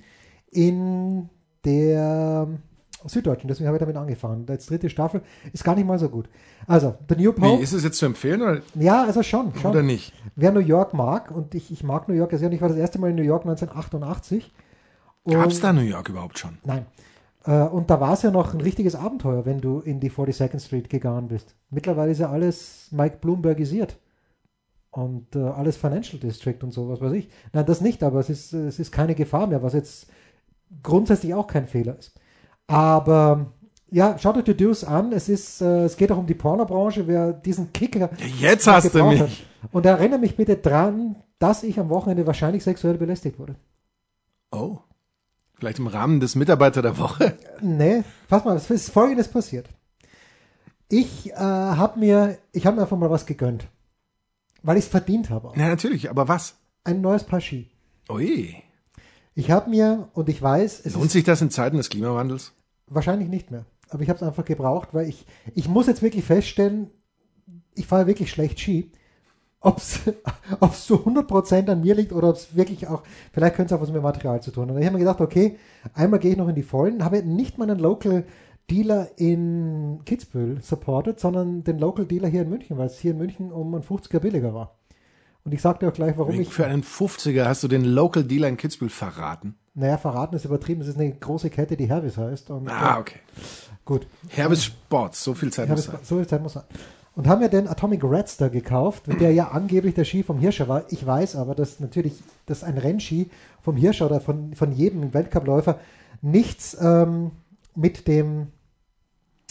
[0.52, 1.30] in
[1.64, 2.48] der
[3.06, 3.48] Süddeutschen.
[3.48, 4.46] Deswegen habe ich damit angefangen.
[4.50, 5.22] Als dritte Staffel
[5.54, 6.30] ist gar nicht mal so gut.
[6.68, 7.60] Also, The New Pope.
[7.60, 9.54] Wie, ist es jetzt zu empfehlen oder, Ja, also schon.
[9.56, 9.72] schon.
[9.72, 10.14] oder nicht?
[10.36, 12.78] Wer New York mag, und ich, ich mag New York sehr, und ich war das
[12.78, 14.54] erste Mal in New York 1988.
[15.28, 16.58] Gab es da New York überhaupt schon?
[16.64, 16.86] Nein.
[17.46, 20.60] Äh, und da war es ja noch ein richtiges Abenteuer, wenn du in die 42nd
[20.60, 21.56] Street gegangen bist.
[21.70, 23.98] Mittlerweile ist ja alles Mike Bloombergisiert.
[24.94, 27.30] Und äh, alles Financial District und so, was weiß ich.
[27.54, 30.08] Nein, das nicht, aber es ist, es ist keine Gefahr mehr, was jetzt
[30.84, 32.20] grundsätzlich auch kein Fehler ist.
[32.72, 33.54] Aber
[33.90, 35.12] ja, schaut euch die Deuce an.
[35.12, 39.04] Es ist, äh, es geht auch um die Pornobranche, wer diesen Kicker Jetzt hast du
[39.04, 39.20] mich.
[39.20, 39.30] hat.
[39.72, 43.56] Und erinnere mich bitte dran, dass ich am Wochenende wahrscheinlich sexuell belästigt wurde.
[44.52, 44.80] Oh.
[45.56, 47.38] Vielleicht im Rahmen des Mitarbeiter der Woche?
[47.62, 49.68] Nee, pass mal, es ist folgendes passiert.
[50.90, 53.68] Ich äh, habe mir, ich habe mir einfach mal was gegönnt.
[54.64, 55.50] Weil ich es verdient habe.
[55.50, 55.58] auch.
[55.58, 56.56] Ja, natürlich, aber was?
[56.84, 57.70] Ein neues Paar Ski.
[58.10, 58.56] Ui.
[59.36, 62.54] Ich habe mir, und ich weiß, es Lohnt ist sich das in Zeiten des Klimawandels?
[62.94, 63.66] Wahrscheinlich nicht mehr.
[63.90, 66.90] Aber ich habe es einfach gebraucht, weil ich, ich muss jetzt wirklich feststellen,
[67.76, 68.92] ich fahre wirklich schlecht Ski.
[69.60, 70.00] Ob es
[70.86, 73.92] zu 100% an mir liegt oder ob es wirklich auch, vielleicht könnte es auch was
[73.92, 74.72] mit Material zu tun.
[74.72, 75.58] Und ich habe mir gedacht, okay,
[75.94, 78.26] einmal gehe ich noch in die Vollen, habe nicht meinen Local
[78.70, 83.18] Dealer in Kitzbühel supported, sondern den Local Dealer hier in München, weil es hier in
[83.18, 84.81] München um ein 50er billiger war.
[85.44, 88.48] Und ich sagte auch gleich, warum ich, Für einen 50er hast du den Local Dealer
[88.48, 89.56] in Kitzbühel verraten.
[89.74, 92.52] naja, verraten ist übertrieben, es ist eine große Kette, die Hervis heißt.
[92.52, 93.20] Und, Ah, äh, okay.
[93.86, 94.06] gut.
[94.30, 95.98] Herbes Sports, so viel Zeit Ja, muss sein.
[96.04, 96.64] so viel Zeit muss sein.
[97.16, 100.86] Und haben mir den Atomic Redster gekauft, der ja angeblich der Ski vom Hirscher war.
[100.92, 102.14] Ich weiß aber, dass natürlich
[102.46, 103.30] dass ein Rennski
[103.62, 105.80] vom Hirscher oder von, von jedem Weltcupläufer
[106.22, 107.32] nichts ähm,
[107.76, 108.48] mit dem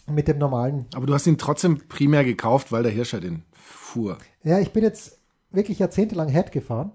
[0.06, 0.86] mit dem normalen.
[0.94, 4.16] Aber du hast ihn trotzdem primär gekauft, weil der Hirscher den fuhr.
[4.42, 5.18] Ja, ich bin jetzt
[5.52, 6.92] wirklich jahrzehntelang Head gefahren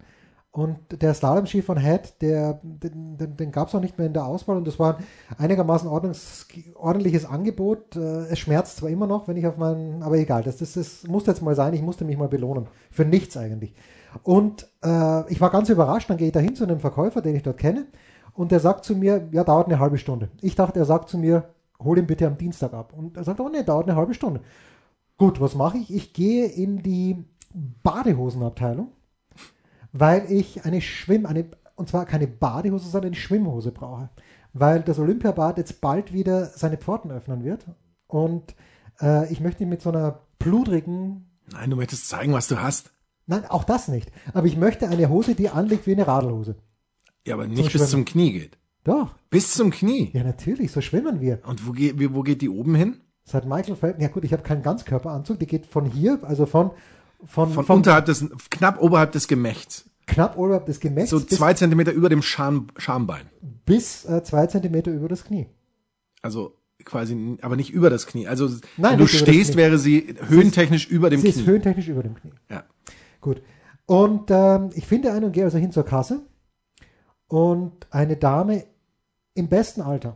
[0.52, 4.14] und der Slalom-Ski von Head, der, den, den, den gab es noch nicht mehr in
[4.14, 5.06] der Auswahl und das war ein
[5.38, 7.98] einigermaßen ordentliches Angebot.
[7.98, 11.06] Äh, Es schmerzt zwar immer noch, wenn ich auf meinen, aber egal, das, das, das
[11.08, 12.68] musste jetzt mal sein, ich musste mich mal belohnen.
[12.90, 13.74] Für nichts eigentlich.
[14.24, 17.36] Und äh, ich war ganz überrascht, dann gehe ich da hin zu einem Verkäufer, den
[17.36, 17.86] ich dort kenne
[18.34, 20.30] und der sagt zu mir, ja, dauert eine halbe Stunde.
[20.42, 21.50] Ich dachte, er sagt zu mir,
[21.84, 22.94] hol ihn bitte am Dienstag ab.
[22.96, 24.40] Und er sagt, oh nee, dauert eine halbe Stunde.
[25.18, 25.94] Gut, was mache ich?
[25.94, 27.26] Ich gehe in die
[27.84, 28.92] Badehosenabteilung,
[29.92, 34.10] weil ich eine Schwimm, eine, und zwar keine Badehose, sondern eine Schwimmhose brauche.
[34.54, 37.66] Weil das Olympiabad jetzt bald wieder seine Pforten öffnen wird.
[38.08, 38.56] Und
[39.02, 42.92] äh, ich möchte mit so einer pludrigen, Nein, du möchtest zeigen, was du hast.
[43.28, 44.12] nein, auch das nicht.
[44.34, 46.56] Aber ich möchte eine Hose, die anliegt wie eine Radlhose.
[47.28, 48.58] Ja, aber nicht Zum bis zum Knie geht.
[48.84, 50.12] Doch, Bis zum Knie.
[50.14, 51.40] ja natürlich, so schwimmen wir.
[51.46, 53.02] Und wo geht, wo geht die oben hin?
[53.24, 56.72] Seit Michael Phelps, ja gut, ich habe keinen Ganzkörperanzug, die geht von hier, also von,
[57.28, 59.90] von, Von vom unterhalb des, knapp oberhalb des Gemächts.
[60.08, 63.26] knapp oberhalb des Gemächts So zwei Zentimeter über dem Scham, Schambein.
[63.66, 65.48] bis äh, zwei Zentimeter über das Knie.
[66.22, 68.28] Also quasi, aber nicht über das Knie.
[68.28, 71.46] Also Nein, wenn du stehst, wäre sie höhentechnisch über dem Sie ist Knie.
[71.48, 72.34] höhentechnisch über dem Knie.
[72.50, 72.64] Ja.
[73.22, 73.42] Gut.
[73.88, 76.22] Und ähm, ich finde einen und gehe also hin zur Kasse.
[77.28, 78.66] Und eine Dame
[79.34, 80.16] im besten Alter,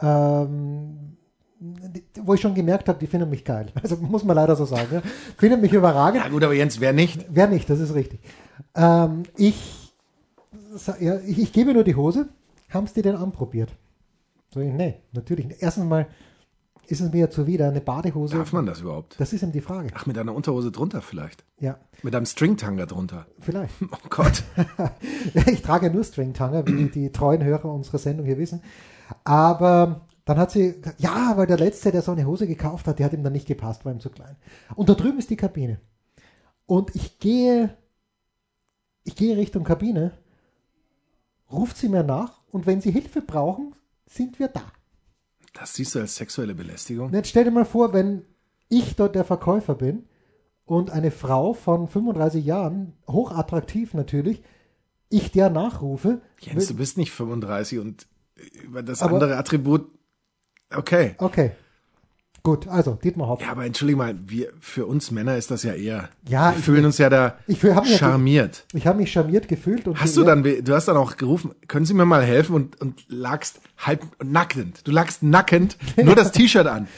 [0.00, 1.01] ähm,
[2.22, 3.66] wo ich schon gemerkt habe, die finden mich geil.
[3.82, 4.88] Also muss man leider so sagen.
[4.90, 5.02] Ja.
[5.38, 6.22] Finden mich überragend.
[6.22, 7.26] ja gut, aber Jens, wer nicht?
[7.30, 8.20] Wer nicht, das ist richtig.
[8.74, 9.92] Ähm, ich,
[11.00, 12.28] ja, ich, ich gebe nur die Hose.
[12.70, 13.70] Haben Sie die denn anprobiert?
[14.52, 15.62] So, nee, natürlich nicht.
[15.62, 16.06] Erstens mal
[16.88, 18.36] ist es mir ja zuwider, eine Badehose.
[18.36, 19.14] Darf man das überhaupt?
[19.18, 19.88] Das ist eben die Frage.
[19.94, 21.44] Ach, mit einer Unterhose drunter vielleicht.
[21.60, 23.26] Ja, Mit einem Stringtanger drunter.
[23.40, 23.72] vielleicht.
[23.92, 24.42] Oh Gott.
[25.46, 28.62] Ich trage ja nur Stringtanger, wie die treuen Hörer unserer Sendung hier wissen.
[29.24, 32.98] Aber dann hat sie gesagt, ja, weil der Letzte, der so eine Hose gekauft hat,
[32.98, 34.36] die hat ihm dann nicht gepasst, war ihm zu klein.
[34.76, 35.80] Und da drüben ist die Kabine.
[36.66, 37.76] Und ich gehe,
[39.04, 40.12] ich gehe Richtung Kabine,
[41.50, 43.74] ruft sie mir nach und wenn sie Hilfe brauchen,
[44.06, 44.62] sind wir da.
[45.54, 47.08] Das siehst du als sexuelle Belästigung?
[47.08, 48.22] Und jetzt stell dir mal vor, wenn
[48.68, 50.04] ich dort der Verkäufer bin
[50.64, 54.42] und eine Frau von 35 Jahren, hochattraktiv natürlich,
[55.10, 58.06] ich der nachrufe, Jens, du bist nicht 35 und
[58.64, 59.90] über das Aber- andere Attribut.
[60.76, 61.14] Okay.
[61.18, 61.52] Okay.
[62.44, 63.40] Gut, also Dietmar Hopp.
[63.40, 66.08] Ja, aber entschuldige mal, wir, für uns Männer ist das ja eher.
[66.28, 68.64] Ja, wir fühlen uns ja da ich fühl- hab mich ja- charmiert.
[68.72, 69.86] Ich habe mich charmiert gefühlt.
[69.86, 72.80] Und Hast du dann, du hast dann auch gerufen, können Sie mir mal helfen und,
[72.80, 74.88] und lagst halb nackend.
[74.88, 76.88] Du lagst nackend, nur das T-Shirt an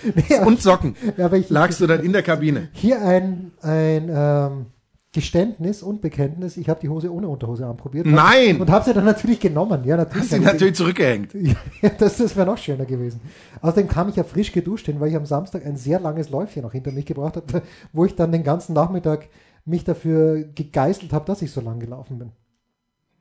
[0.47, 0.97] und Socken.
[1.19, 2.71] Ja, aber ich- lagst du dann in der Kabine.
[2.73, 4.67] Hier ein, ein ähm,
[5.15, 6.57] Geständnis und Bekenntnis.
[6.57, 8.05] Ich habe die Hose ohne Unterhose anprobiert.
[8.05, 8.61] Nein!
[8.61, 9.85] Und habe sie dann natürlich genommen.
[9.85, 10.25] Ja, natürlich.
[10.25, 11.33] Hast sie- natürlich zurückgehängt.
[11.81, 13.21] Ja, das, das wäre noch schöner gewesen.
[13.63, 16.63] Außerdem kam ich ja frisch geduscht hin, weil ich am Samstag ein sehr langes Läufchen
[16.63, 19.29] noch hinter mich gebracht habe, wo ich dann den ganzen Nachmittag
[19.65, 22.33] mich dafür gegeißelt habe, dass ich so lang gelaufen bin.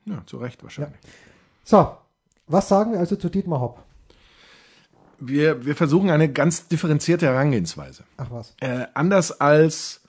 [0.06, 0.98] Ja, zu Recht wahrscheinlich.
[1.62, 1.88] So,
[2.46, 3.78] was sagen wir also zu Dietmar Hopp?
[5.20, 8.02] Wir, wir versuchen eine ganz differenzierte Herangehensweise.
[8.16, 8.54] Ach was.
[8.60, 10.02] Äh, anders als,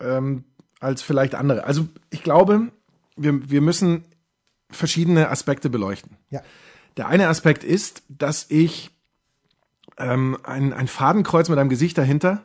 [0.00, 0.44] ähm,
[0.82, 1.64] als vielleicht andere.
[1.64, 2.72] Also ich glaube,
[3.16, 4.04] wir, wir müssen
[4.70, 6.16] verschiedene Aspekte beleuchten.
[6.30, 6.42] Ja.
[6.96, 8.90] Der eine Aspekt ist, dass ich
[9.98, 12.42] ähm, ein, ein Fadenkreuz mit einem Gesicht dahinter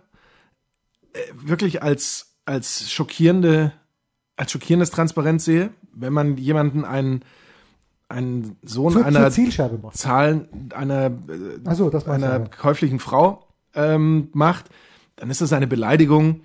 [1.14, 3.74] äh, wirklich als, als schockierende,
[4.36, 7.24] als schockierendes Transparenz sehe, wenn man jemanden einen,
[8.08, 9.30] einen Sohn Zur, einer
[9.82, 9.98] macht.
[9.98, 14.66] Zahlen, einer, äh, du, einer käuflichen Frau ähm, macht,
[15.16, 16.42] dann ist das eine Beleidigung.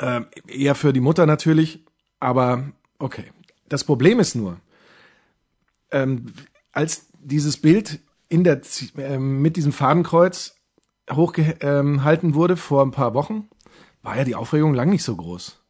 [0.00, 1.84] Ähm, eher für die Mutter natürlich,
[2.18, 3.24] aber okay.
[3.68, 4.58] Das Problem ist nur,
[5.92, 6.32] ähm,
[6.72, 8.62] als dieses Bild in der,
[8.96, 10.56] ähm, mit diesem Fadenkreuz
[11.10, 13.48] hochgehalten wurde vor ein paar Wochen,
[14.02, 15.62] war ja die Aufregung lang nicht so groß.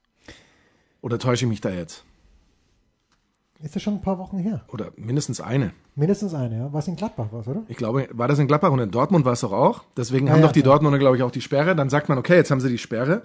[1.00, 2.04] Oder täusche ich mich da jetzt?
[3.62, 4.64] Ist das schon ein paar Wochen her?
[4.68, 5.72] Oder mindestens eine.
[6.00, 6.72] Mindestens eine, ja.
[6.72, 7.62] Was in Gladbach war oder?
[7.68, 9.84] Ich glaube, war das in Gladbach und in Dortmund war es doch auch.
[9.98, 10.76] Deswegen Ja, haben ja, doch die klar.
[10.76, 11.76] Dortmunder, glaube ich, auch die Sperre.
[11.76, 13.22] Dann sagt man, okay, jetzt haben sie die Sperre.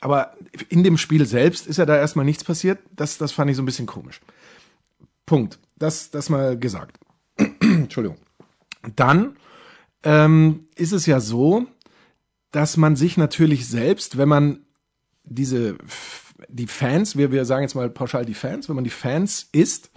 [0.00, 0.32] Aber
[0.68, 2.80] in dem Spiel selbst ist ja da erstmal nichts passiert.
[2.96, 4.20] Das, das fand ich so ein bisschen komisch.
[5.24, 5.60] Punkt.
[5.76, 6.98] Das, das mal gesagt.
[7.60, 8.18] Entschuldigung.
[8.96, 9.36] Dann
[10.02, 11.66] ähm, ist es ja so,
[12.50, 14.66] dass man sich natürlich selbst, wenn man
[15.22, 15.78] diese
[16.48, 19.90] die Fans, wir, wir sagen jetzt mal pauschal die Fans, wenn man die Fans ist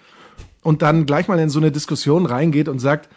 [0.62, 3.10] und dann gleich mal in so eine Diskussion reingeht und sagt,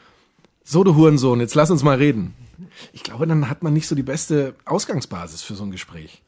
[0.65, 2.35] so du Hurensohn, jetzt lass uns mal reden.
[2.93, 6.23] Ich glaube, dann hat man nicht so die beste Ausgangsbasis für so ein Gespräch.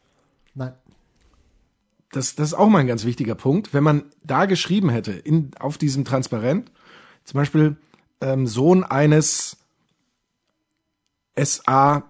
[0.55, 0.73] Nein.
[2.11, 3.75] Das, das ist auch mal ein ganz wichtiger Punkt.
[3.75, 6.71] Wenn man da geschrieben hätte, in, auf diesem Transparent,
[7.25, 7.77] zum Beispiel
[8.21, 9.57] ähm, Sohn eines
[11.37, 12.05] SA-Mitglieds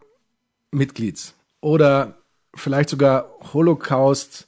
[1.61, 2.19] oder
[2.55, 4.47] vielleicht sogar Holocaust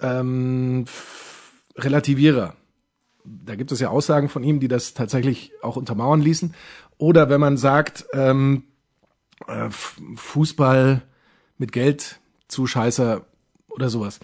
[0.00, 0.86] ähm,
[1.76, 2.54] Relativierer.
[3.44, 6.54] Da gibt es ja Aussagen von ihm, die das tatsächlich auch untermauern ließen.
[6.96, 8.64] Oder wenn man sagt, ähm,
[9.46, 11.02] äh, Fußball
[11.58, 13.24] mit Geld Zuscheißer
[13.68, 14.20] oder sowas,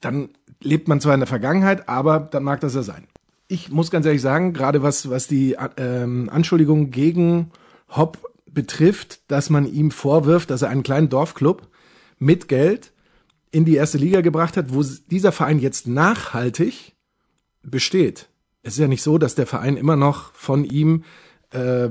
[0.00, 0.30] dann
[0.62, 3.06] lebt man zwar in der Vergangenheit, aber dann mag das ja sein.
[3.48, 7.52] Ich muss ganz ehrlich sagen, gerade was, was die ähm, Anschuldigung gegen
[7.88, 11.68] Hopp betrifft, dass man ihm vorwirft, dass er einen kleinen Dorfclub
[12.18, 12.92] mit Geld
[13.50, 16.95] in die erste Liga gebracht hat, wo dieser Verein jetzt nachhaltig
[17.70, 18.28] besteht.
[18.62, 21.04] Es ist ja nicht so, dass der Verein immer noch von ihm
[21.50, 21.88] äh,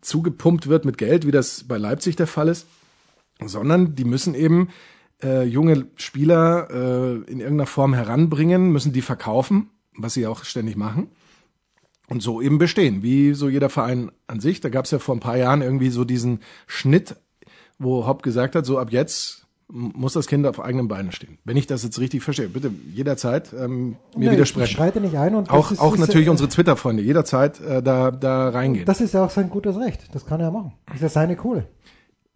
[0.00, 2.66] zugepumpt wird mit Geld, wie das bei Leipzig der Fall ist,
[3.44, 4.68] sondern die müssen eben
[5.22, 10.76] äh, junge Spieler äh, in irgendeiner Form heranbringen, müssen die verkaufen, was sie auch ständig
[10.76, 11.08] machen.
[12.08, 14.60] Und so eben bestehen, wie so jeder Verein an sich.
[14.60, 17.16] Da gab es ja vor ein paar Jahren irgendwie so diesen Schnitt,
[17.78, 21.38] wo Hopp gesagt hat, so ab jetzt muss das Kind auf eigenen Beinen stehen.
[21.44, 24.76] Wenn ich das jetzt richtig verstehe, bitte jederzeit ähm, mir Ich widersprechen.
[24.76, 28.12] schreite nicht ein und Auch, ist, auch ist, natürlich äh, unsere Twitter-Freunde, jederzeit äh, da,
[28.12, 28.84] da reingehen.
[28.86, 30.08] Das ist ja auch sein gutes Recht.
[30.12, 30.72] Das kann er machen.
[30.86, 31.66] Das ist ja seine Kohle.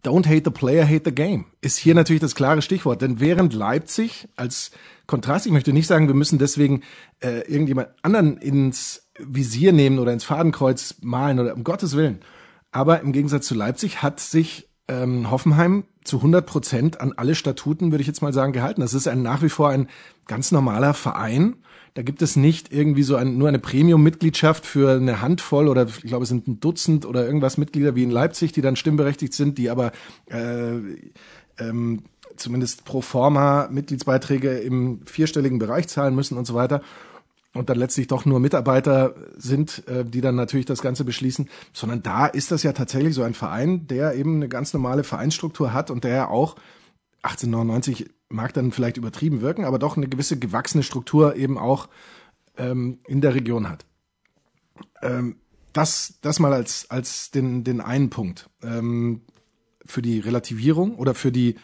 [0.03, 1.45] Don't hate the player, hate the game.
[1.61, 3.01] Ist hier natürlich das klare Stichwort.
[3.01, 4.71] Denn während Leipzig als
[5.05, 6.81] Kontrast, ich möchte nicht sagen, wir müssen deswegen
[7.23, 12.19] äh, irgendjemand anderen ins Visier nehmen oder ins Fadenkreuz malen oder um Gottes Willen.
[12.71, 17.91] Aber im Gegensatz zu Leipzig hat sich ähm, Hoffenheim zu 100 Prozent an alle Statuten,
[17.91, 18.81] würde ich jetzt mal sagen, gehalten.
[18.81, 19.87] Das ist ein nach wie vor ein
[20.27, 21.55] ganz normaler Verein.
[21.93, 26.03] Da gibt es nicht irgendwie so ein, nur eine Premium-Mitgliedschaft für eine Handvoll oder ich
[26.03, 29.57] glaube, es sind ein Dutzend oder irgendwas Mitglieder wie in Leipzig, die dann stimmberechtigt sind,
[29.57, 29.91] die aber
[30.27, 30.77] äh,
[31.59, 32.03] ähm,
[32.37, 36.81] zumindest pro forma Mitgliedsbeiträge im vierstelligen Bereich zahlen müssen und so weiter.
[37.53, 42.01] Und dann letztlich doch nur Mitarbeiter sind, äh, die dann natürlich das Ganze beschließen, sondern
[42.01, 45.91] da ist das ja tatsächlich so ein Verein, der eben eine ganz normale Vereinsstruktur hat
[45.91, 46.55] und der auch
[47.23, 51.89] 1899 mag dann vielleicht übertrieben wirken, aber doch eine gewisse gewachsene Struktur eben auch
[52.57, 53.85] ähm, in der Region hat.
[55.01, 55.35] Ähm,
[55.73, 58.49] das, das mal als, als den, den einen Punkt.
[58.63, 59.21] Ähm,
[59.85, 61.55] für die Relativierung oder für die,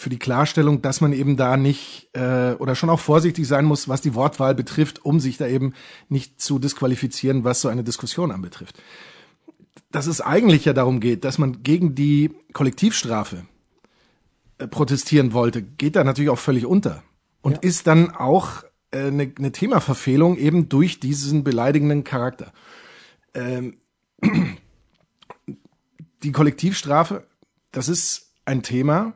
[0.00, 3.88] für die Klarstellung, dass man eben da nicht äh, oder schon auch vorsichtig sein muss,
[3.88, 5.74] was die Wortwahl betrifft, um sich da eben
[6.08, 8.80] nicht zu disqualifizieren, was so eine Diskussion anbetrifft.
[9.92, 13.44] dass es eigentlich ja darum geht, dass man gegen die Kollektivstrafe
[14.58, 17.02] äh, protestieren wollte, geht da natürlich auch völlig unter.
[17.42, 17.58] Und Ja.
[17.62, 22.52] ist dann auch äh, eine, eine Themaverfehlung eben durch diesen beleidigenden Charakter.
[23.34, 23.78] Ähm,
[26.22, 27.26] die Kollektivstrafe,
[27.72, 29.14] das ist ein Thema,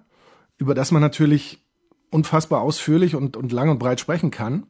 [0.64, 1.62] über das man natürlich
[2.11, 4.66] unfassbar ausführlich und, und lang und breit sprechen kann.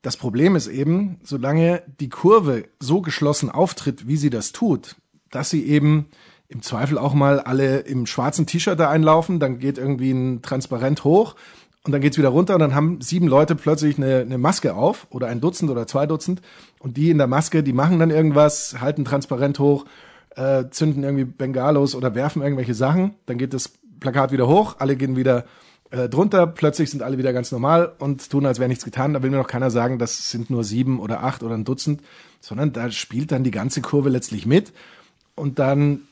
[0.00, 4.94] Das Problem ist eben, solange die Kurve so geschlossen auftritt, wie sie das tut,
[5.32, 6.06] dass sie eben
[6.46, 11.02] im Zweifel auch mal alle im schwarzen T-Shirt da einlaufen, dann geht irgendwie ein Transparent
[11.02, 11.34] hoch
[11.82, 15.08] und dann geht's wieder runter und dann haben sieben Leute plötzlich eine, eine Maske auf
[15.10, 16.42] oder ein Dutzend oder zwei Dutzend
[16.78, 19.84] und die in der Maske, die machen dann irgendwas, halten Transparent hoch,
[20.36, 23.72] äh, zünden irgendwie Bengalos oder werfen irgendwelche Sachen, dann geht das
[24.04, 25.46] Plakat wieder hoch, alle gehen wieder
[25.90, 29.14] äh, drunter, plötzlich sind alle wieder ganz normal und tun, als wäre nichts getan.
[29.14, 32.02] Da will mir noch keiner sagen, das sind nur sieben oder acht oder ein Dutzend,
[32.40, 34.74] sondern da spielt dann die ganze Kurve letztlich mit
[35.34, 36.02] und dann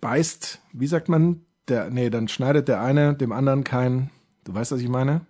[0.00, 4.10] beißt, wie sagt man, der, nee, dann schneidet der eine dem anderen kein,
[4.42, 5.20] du weißt, was ich meine?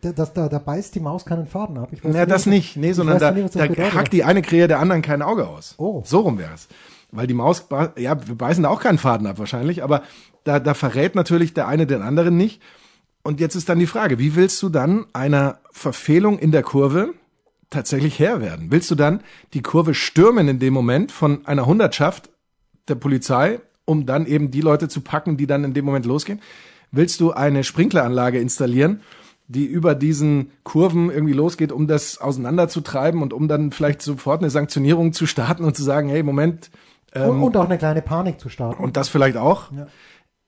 [0.00, 1.90] Da, das, da, da beißt die Maus keinen Faden ab.
[1.92, 4.42] Ich weiß Na, nicht, das nicht, nee, sondern weiß da, nicht, da hackt die eine
[4.42, 5.76] Krähe der anderen kein Auge aus.
[5.78, 6.02] Oh.
[6.04, 6.66] So rum wäre es.
[7.12, 7.66] Weil die Maus,
[7.96, 10.02] ja, wir beißen da auch keinen Faden ab wahrscheinlich, aber
[10.44, 12.62] da, da verrät natürlich der eine den anderen nicht.
[13.22, 17.14] Und jetzt ist dann die Frage, wie willst du dann einer Verfehlung in der Kurve
[17.70, 18.70] tatsächlich Herr werden?
[18.70, 19.20] Willst du dann
[19.52, 22.30] die Kurve stürmen in dem Moment von einer Hundertschaft
[22.88, 26.40] der Polizei, um dann eben die Leute zu packen, die dann in dem Moment losgehen?
[26.92, 29.00] Willst du eine Sprinkleranlage installieren,
[29.48, 34.50] die über diesen Kurven irgendwie losgeht, um das auseinanderzutreiben und um dann vielleicht sofort eine
[34.50, 36.70] Sanktionierung zu starten und zu sagen, hey, Moment,
[37.24, 38.82] und, und auch eine kleine Panik zu starten.
[38.82, 39.72] und das vielleicht auch.
[39.72, 39.86] Ja.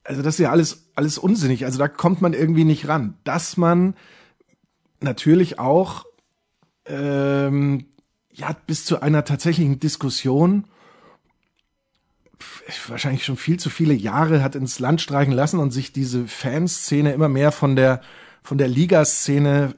[0.05, 1.65] Also das ist ja alles, alles unsinnig.
[1.65, 3.19] Also da kommt man irgendwie nicht ran.
[3.25, 3.95] Dass man
[5.01, 6.07] natürlich auch
[6.87, 7.87] ähm,
[8.33, 10.65] ja bis zu einer tatsächlichen Diskussion
[12.87, 17.13] wahrscheinlich schon viel zu viele Jahre hat ins Land streichen lassen und sich diese Fanszene
[17.13, 18.01] immer mehr von der
[18.43, 19.75] von der Ligaszene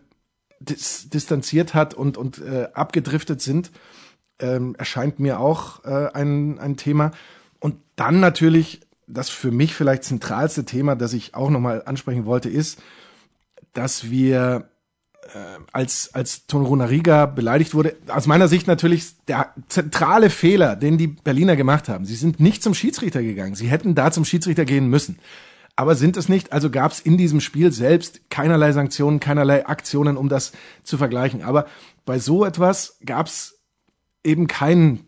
[0.61, 3.71] dis distanziert hat und und äh, abgedriftet sind,
[4.41, 7.13] ähm, erscheint mir auch äh, ein ein Thema.
[7.59, 12.49] Und dann natürlich das für mich vielleicht zentralste Thema, das ich auch nochmal ansprechen wollte,
[12.49, 12.81] ist,
[13.73, 14.69] dass wir
[15.35, 15.39] äh,
[15.73, 21.57] als als Torunariga beleidigt wurde, aus meiner Sicht natürlich der zentrale Fehler, den die Berliner
[21.57, 22.05] gemacht haben.
[22.05, 23.55] Sie sind nicht zum Schiedsrichter gegangen.
[23.55, 25.19] Sie hätten da zum Schiedsrichter gehen müssen.
[25.77, 30.19] Aber sind es nicht, also gab es in diesem Spiel selbst keinerlei Sanktionen, keinerlei Aktionen,
[30.19, 31.43] um das zu vergleichen.
[31.43, 31.67] Aber
[32.05, 33.60] bei so etwas gab es
[34.25, 35.07] eben keinen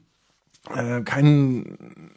[0.70, 2.12] äh, keinen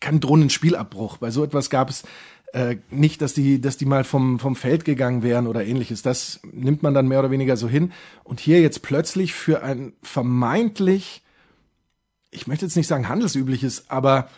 [0.00, 1.18] keinen drohenden Spielabbruch.
[1.18, 2.04] Bei so etwas gab es
[2.52, 6.02] äh, nicht, dass die, dass die mal vom, vom Feld gegangen wären oder ähnliches.
[6.02, 7.92] Das nimmt man dann mehr oder weniger so hin.
[8.24, 11.22] Und hier jetzt plötzlich für ein vermeintlich,
[12.30, 14.28] ich möchte jetzt nicht sagen handelsübliches, aber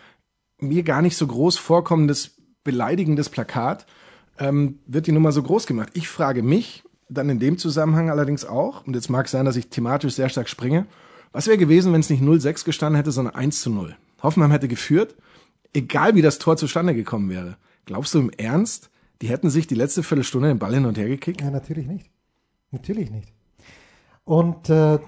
[0.59, 3.85] mir gar nicht so groß vorkommendes, beleidigendes Plakat,
[4.37, 5.89] ähm, wird die Nummer so groß gemacht.
[5.93, 9.55] Ich frage mich dann in dem Zusammenhang allerdings auch, und jetzt mag es sein, dass
[9.55, 10.85] ich thematisch sehr stark springe,
[11.31, 13.95] was wäre gewesen, wenn es nicht 0-6 gestanden hätte, sondern 1 zu 0?
[14.23, 15.15] Hoffenheim hätte geführt,
[15.73, 17.57] egal wie das Tor zustande gekommen wäre.
[17.85, 18.89] Glaubst du im Ernst,
[19.21, 21.41] die hätten sich die letzte Viertelstunde den Ball hin und her gekickt?
[21.41, 22.09] Ja, natürlich nicht.
[22.71, 23.33] Natürlich nicht.
[24.25, 24.99] Und äh,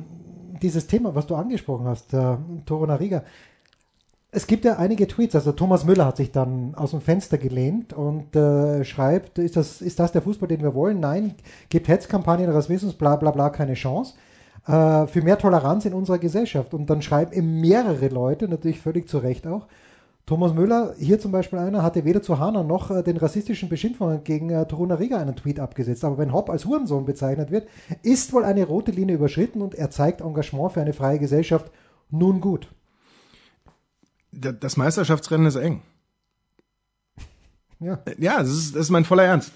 [0.62, 3.24] dieses Thema, was du angesprochen hast, äh, Torunariga,
[4.34, 7.92] es gibt ja einige Tweets, also Thomas Müller hat sich dann aus dem Fenster gelehnt
[7.92, 11.02] und äh, schreibt, ist das, ist das der Fußball, den wir wollen?
[11.02, 11.36] Nein,
[11.70, 14.14] gibt Hetzkampagnen, Rassismus, bla bla bla, keine Chance.
[14.68, 16.74] Äh, für mehr Toleranz in unserer Gesellschaft.
[16.74, 19.68] Und dann schreiben eben mehrere Leute, natürlich völlig zu Recht auch,
[20.28, 24.24] Thomas Müller, hier zum Beispiel einer, hatte weder zu Hana noch äh, den rassistischen Beschimpfungen
[24.24, 26.06] gegen äh, Torunariga einen Tweet abgesetzt.
[26.06, 27.68] Aber wenn Hopp als Hurensohn bezeichnet wird,
[28.04, 31.72] ist wohl eine rote Linie überschritten und er zeigt Engagement für eine freie Gesellschaft.
[32.12, 32.68] Nun gut.
[34.32, 35.82] Da- Das Meisterschaftsrennen ist eng.
[37.80, 38.00] Ja.
[38.20, 39.54] Ja, das ist, das ist mein voller Ernst.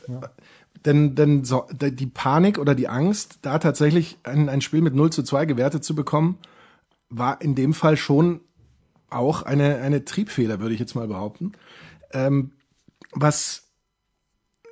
[0.85, 5.11] Denn, denn so, die Panik oder die Angst, da tatsächlich ein, ein Spiel mit 0
[5.11, 6.37] zu 2 gewertet zu bekommen,
[7.09, 8.41] war in dem Fall schon
[9.09, 11.53] auch eine, eine Triebfeder, würde ich jetzt mal behaupten.
[12.11, 12.51] Ähm,
[13.11, 13.63] was,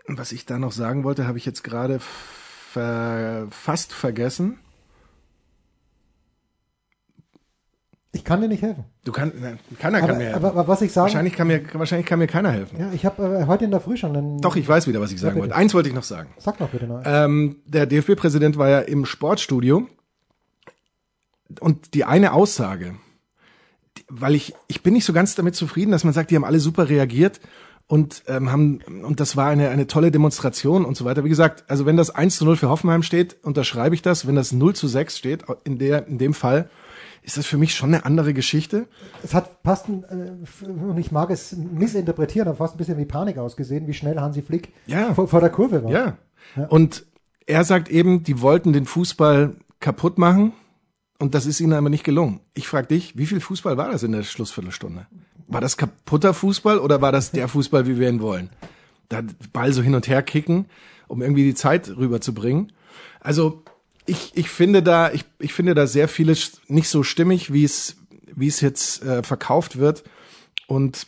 [0.05, 4.59] was ich da noch sagen wollte, habe ich jetzt gerade ver, fast vergessen.
[8.15, 8.83] Ich kann dir nicht helfen.
[9.05, 9.35] Du kannst,
[9.79, 10.35] keiner kann Aber, mir helfen.
[10.45, 12.79] aber, aber was ich sagen, wahrscheinlich, kann mir, wahrscheinlich kann mir keiner helfen.
[12.79, 14.39] ja, ich habe äh, heute in der Früh schon einen.
[14.39, 15.55] Doch, ich weiß wieder, was ich sagen wollte.
[15.55, 16.29] Eins wollte ich noch sagen.
[16.37, 17.01] Sag doch bitte noch.
[17.05, 19.87] Ähm, der DFB-Präsident war ja im Sportstudio
[21.59, 22.95] und die eine Aussage,
[24.09, 26.59] weil ich ich bin nicht so ganz damit zufrieden, dass man sagt, die haben alle
[26.59, 27.41] super reagiert
[27.87, 31.23] und ähm, haben und das war eine eine tolle Demonstration und so weiter.
[31.23, 34.27] Wie gesagt, also wenn das 1 zu 0 für Hoffenheim steht, unterschreibe ich das.
[34.27, 36.69] Wenn das 0 zu 6 steht, in der in dem Fall,
[37.23, 38.87] ist das für mich schon eine andere Geschichte.
[39.23, 43.05] Es hat fast, ein, äh, und ich mag es missinterpretieren, aber fast ein bisschen wie
[43.05, 45.13] Panik ausgesehen, wie schnell Hansi Flick Ja.
[45.13, 45.91] vor, vor der Kurve war.
[45.91, 46.17] Ja.
[46.67, 47.05] Und
[47.45, 50.53] er sagt eben, die wollten den Fußball kaputt machen
[51.19, 52.41] und das ist ihnen aber nicht gelungen.
[52.53, 55.07] Ich frage dich, wie viel Fußball war das in der Schlussviertelstunde?
[55.47, 58.49] War das kaputter Fußball oder war das der Fußball, wie wir ihn wollen?
[59.09, 59.21] Da
[59.51, 60.65] Ball so hin und her kicken,
[61.07, 62.71] um irgendwie die Zeit rüberzubringen.
[63.19, 63.63] Also
[64.05, 67.97] ich, ich finde da, ich, ich finde da sehr vieles nicht so stimmig, wie es,
[68.35, 70.03] wie es jetzt äh, verkauft wird.
[70.67, 71.07] Und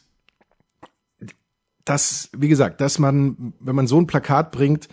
[1.84, 4.88] das, wie gesagt, dass man, wenn man so ein Plakat bringt,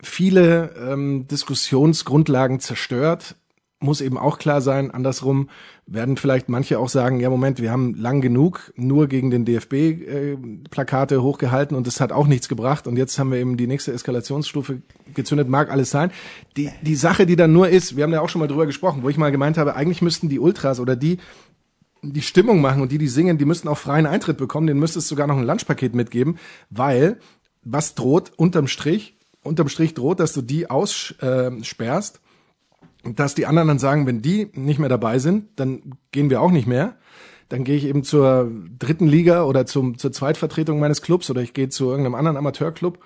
[0.00, 3.36] viele ähm, Diskussionsgrundlagen zerstört,
[3.84, 4.90] muss eben auch klar sein.
[4.90, 5.48] Andersrum
[5.86, 9.72] werden vielleicht manche auch sagen, ja Moment, wir haben lang genug nur gegen den DFB
[9.72, 10.36] äh,
[10.70, 13.92] Plakate hochgehalten und das hat auch nichts gebracht und jetzt haben wir eben die nächste
[13.92, 14.82] Eskalationsstufe
[15.12, 16.10] gezündet, mag alles sein.
[16.56, 19.02] Die, die Sache, die dann nur ist, wir haben ja auch schon mal drüber gesprochen,
[19.02, 21.18] wo ich mal gemeint habe, eigentlich müssten die Ultras oder die,
[22.02, 24.98] die Stimmung machen und die, die singen, die müssten auch freien Eintritt bekommen, denen müsste
[24.98, 26.38] es sogar noch ein Lunchpaket mitgeben,
[26.70, 27.18] weil
[27.62, 29.16] was droht unterm Strich?
[29.42, 32.20] Unterm Strich droht, dass du die aussperrst,
[33.04, 36.50] dass die anderen dann sagen, wenn die nicht mehr dabei sind, dann gehen wir auch
[36.50, 36.96] nicht mehr.
[37.48, 41.52] Dann gehe ich eben zur dritten Liga oder zum, zur Zweitvertretung meines Clubs oder ich
[41.52, 42.98] gehe zu irgendeinem anderen Amateurclub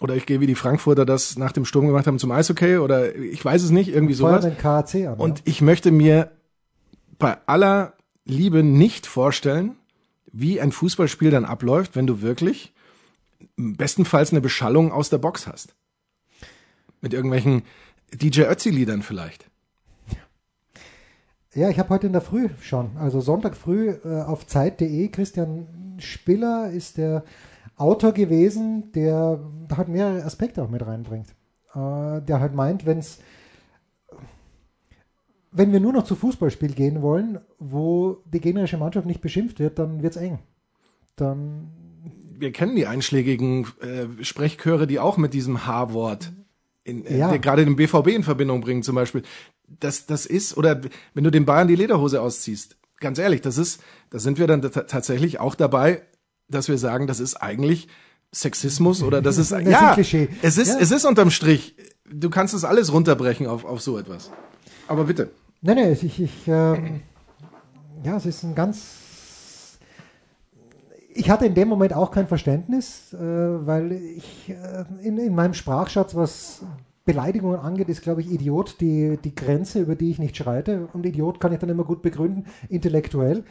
[0.00, 3.14] oder ich gehe wie die Frankfurter das nach dem Sturm gemacht haben zum Eishockey oder
[3.14, 4.44] ich weiß es nicht, irgendwie sowas.
[4.44, 5.14] den KAC an.
[5.18, 6.30] Und ich möchte mir
[7.18, 7.92] bei aller
[8.24, 9.76] Liebe nicht vorstellen,
[10.32, 12.72] wie ein Fußballspiel dann abläuft, wenn du wirklich
[13.56, 15.74] bestenfalls eine Beschallung aus der Box hast.
[17.00, 17.62] Mit irgendwelchen
[18.14, 19.50] DJ Ötzi-Liedern vielleicht.
[21.54, 25.66] Ja, ich habe heute in der Früh schon, also Sonntag früh äh, auf Zeit.de, Christian
[25.98, 27.24] Spiller ist der
[27.76, 29.40] Autor gewesen, der
[29.76, 31.28] halt mehrere Aspekte auch mit reinbringt.
[31.74, 33.18] Äh, der halt meint, wenn's,
[35.50, 39.78] wenn wir nur noch zu Fußballspiel gehen wollen, wo die gegnerische Mannschaft nicht beschimpft wird,
[39.80, 40.38] dann wird's eng.
[41.16, 41.72] Dann
[42.38, 46.32] Wir kennen die einschlägigen äh, Sprechchöre, die auch mit diesem H-Wort
[46.84, 47.28] in, äh, Ja.
[47.30, 49.22] der gerade den BVB in Verbindung bringen zum Beispiel.
[49.68, 50.80] Das, das ist, oder
[51.14, 54.62] wenn du den Bayern die Lederhose ausziehst, ganz ehrlich, das ist, da sind wir dann
[54.62, 56.02] ta- tatsächlich auch dabei,
[56.48, 57.88] dass wir sagen, das ist eigentlich
[58.32, 60.28] Sexismus oder das ist, Das ist ein ja, Klischee.
[60.42, 60.78] es ist, Ja.
[60.80, 61.76] es ist unterm Strich,
[62.08, 64.30] du kannst es alles runterbrechen auf, auf so etwas.
[64.88, 65.30] Aber bitte.
[65.62, 67.02] Nein, nein, ich, ich ähm,
[68.02, 68.82] ja, es ist ein ganz.
[71.12, 75.54] Ich hatte in dem Moment auch kein Verständnis, äh, weil ich äh, in, in meinem
[75.54, 76.62] Sprachschatz, was
[77.04, 80.88] Beleidigungen angeht, ist, glaube ich, Idiot die, die Grenze, über die ich nicht schreite.
[80.92, 83.44] Und Idiot kann ich dann immer gut begründen, intellektuell.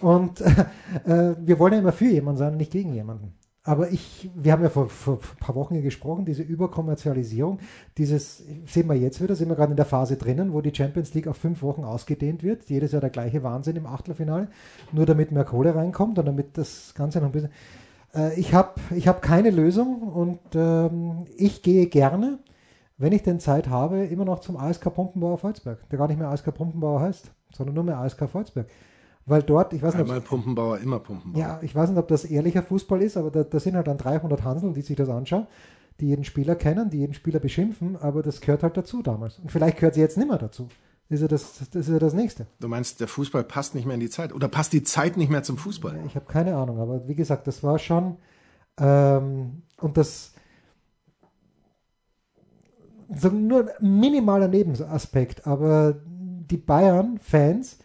[0.00, 0.40] Und
[1.06, 3.34] äh, äh, wir wollen ja immer für jemanden sein nicht gegen jemanden.
[3.66, 7.60] Aber ich, wir haben ja vor, vor ein paar Wochen hier gesprochen, diese Überkommerzialisierung,
[7.96, 11.14] dieses, sehen wir jetzt wieder, sind wir gerade in der Phase drinnen, wo die Champions
[11.14, 12.68] League auf fünf Wochen ausgedehnt wird.
[12.68, 14.48] Jedes Jahr der gleiche Wahnsinn im Achtelfinale,
[14.92, 17.52] nur damit mehr Kohle reinkommt und damit das Ganze noch ein bisschen.
[18.14, 22.40] Äh, ich habe ich hab keine Lösung und ähm, ich gehe gerne,
[22.98, 26.28] wenn ich denn Zeit habe, immer noch zum ASK Pumpenbauer Volzberg, der gar nicht mehr
[26.28, 28.66] ASK Pumpenbauer heißt, sondern nur mehr ASK Volzberg.
[29.26, 31.40] Weil dort, ich weiß nicht, Einmal Pumpenbauer, immer Pumpenbauer.
[31.40, 33.96] ja, ich weiß nicht, ob das ehrlicher Fußball ist, aber da, da sind halt dann
[33.96, 35.46] 300 Hansel, die sich das anschauen,
[36.00, 39.38] die jeden Spieler kennen, die jeden Spieler beschimpfen, aber das gehört halt dazu damals.
[39.38, 40.68] Und vielleicht gehört sie jetzt nicht mehr dazu.
[41.08, 42.46] Das ist ja das, das, ist ja das Nächste.
[42.60, 45.30] Du meinst, der Fußball passt nicht mehr in die Zeit oder passt die Zeit nicht
[45.30, 46.00] mehr zum Fußball?
[46.06, 48.16] Ich habe keine Ahnung, aber wie gesagt, das war schon
[48.78, 50.32] ähm, und das
[53.14, 57.78] so nur ein minimaler Nebenaspekt, aber die Bayern-Fans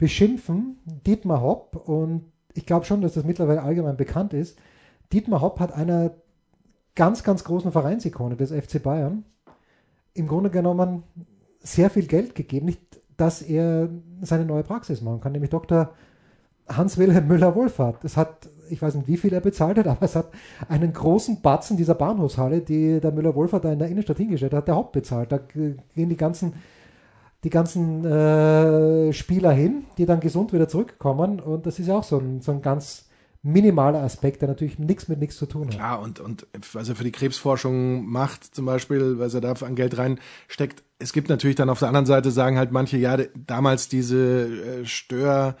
[0.00, 2.24] beschimpfen Dietmar Hopp und
[2.54, 4.58] ich glaube schon, dass das mittlerweile allgemein bekannt ist.
[5.12, 6.12] Dietmar Hopp hat einer
[6.96, 9.24] ganz, ganz großen Vereinsikone des FC Bayern
[10.14, 11.02] im Grunde genommen
[11.60, 12.80] sehr viel Geld gegeben, nicht,
[13.18, 13.90] dass er
[14.22, 15.90] seine neue Praxis machen kann, nämlich Dr.
[16.66, 18.02] Hans-Wilhelm Müller-Wohlfahrt.
[18.02, 20.30] Das hat, ich weiß nicht, wie viel er bezahlt hat, aber es hat
[20.70, 24.76] einen großen Batzen dieser Bahnhofshalle, die der Müller-Wohlfahrt da in der Innenstadt hingestellt hat, der
[24.76, 25.30] Haupt bezahlt.
[25.30, 26.54] Da gehen die ganzen,
[27.44, 31.40] die ganzen äh, Spieler hin, die dann gesund wieder zurückkommen.
[31.40, 33.06] Und das ist ja auch so ein, so ein ganz
[33.42, 35.74] minimaler Aspekt, der natürlich nichts mit nichts zu tun hat.
[35.74, 39.74] Klar, und, und was er für die Krebsforschung macht, zum Beispiel, was er da an
[39.74, 40.82] Geld reinsteckt.
[40.98, 43.16] Es gibt natürlich dann auf der anderen Seite, sagen halt manche, ja,
[43.46, 44.44] damals diese
[44.82, 45.56] äh, Stör,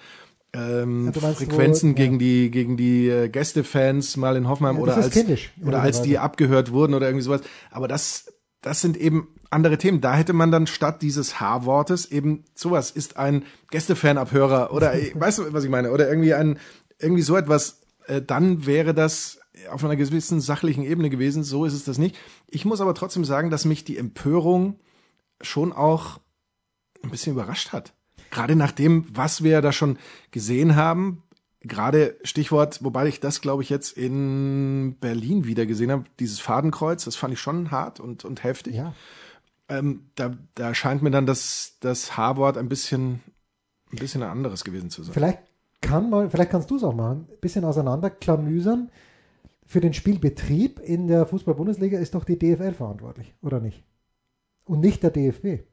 [0.52, 2.18] ähm, Ja, meinst, Frequenzen wo- gegen ja.
[2.18, 6.18] die gegen die äh, Gästefans mal in Hoffenheim Ja, oder als kindisch, oder als die
[6.18, 7.40] abgehört wurden oder irgendwie sowas.
[7.70, 8.30] Aber das
[8.62, 10.00] das sind eben andere Themen.
[10.00, 15.52] Da hätte man dann statt dieses H-Wortes eben sowas ist ein Gästefanabhörer oder weißt du,
[15.52, 15.90] was ich meine?
[15.92, 16.58] Oder irgendwie ein
[16.98, 17.80] irgendwie so etwas.
[18.06, 19.40] Äh, dann wäre das
[19.70, 21.42] auf einer gewissen sachlichen Ebene gewesen.
[21.42, 22.16] So ist es das nicht.
[22.48, 24.78] Ich muss aber trotzdem sagen, dass mich die Empörung
[25.40, 26.20] schon auch
[27.02, 27.92] ein bisschen überrascht hat.
[28.30, 29.98] Gerade nach dem, was wir da schon
[30.30, 31.22] gesehen haben,
[31.62, 37.04] gerade Stichwort, wobei ich das, glaube ich, jetzt in Berlin wieder gesehen habe, dieses Fadenkreuz,
[37.04, 38.76] das fand ich schon hart und, und heftig.
[38.76, 38.94] Ja.
[39.68, 43.20] Ähm, da, da scheint mir dann das, das H-Wort ein bisschen,
[43.92, 45.14] ein bisschen ein anderes gewesen zu sein.
[45.14, 45.38] Vielleicht
[45.80, 48.90] kann mal, vielleicht kannst du es auch machen, ein bisschen auseinanderklamüsern.
[49.64, 53.84] Für den Spielbetrieb in der Fußball-Bundesliga ist doch die DFL verantwortlich, oder nicht?
[54.64, 55.64] Und nicht der DFB.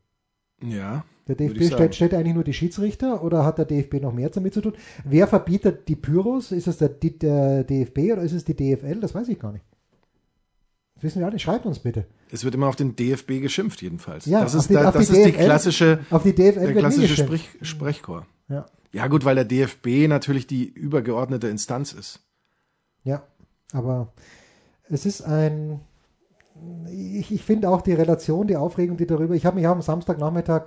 [0.61, 1.03] Ja.
[1.27, 4.53] Der DFB stellt, stellt eigentlich nur die Schiedsrichter oder hat der DFB noch mehr damit
[4.53, 4.73] zu tun?
[5.03, 6.51] Wer verbietet die Pyros?
[6.51, 8.99] Ist es der, die, der DFB oder ist es die DFL?
[9.01, 9.65] Das weiß ich gar nicht.
[10.95, 11.37] Das wissen wir alle.
[11.37, 12.05] Schreibt uns bitte.
[12.31, 14.25] Es wird immer auf den DFB geschimpft, jedenfalls.
[14.25, 16.73] Ja, das ist, die- da, das die ist die DFL klassische, Auf die DFL der
[16.75, 17.15] klassische.
[17.23, 18.25] Sprich, Sprechchor.
[18.49, 18.65] Ja.
[18.93, 22.21] Ja, gut, weil der DFB natürlich die übergeordnete Instanz ist.
[23.03, 23.23] Ja,
[23.73, 24.13] aber
[24.89, 25.81] es ist ein.
[26.89, 29.35] Ich, ich finde auch die Relation, die Aufregung, die darüber.
[29.35, 30.63] Ich habe mich auch am Samstagnachmittag,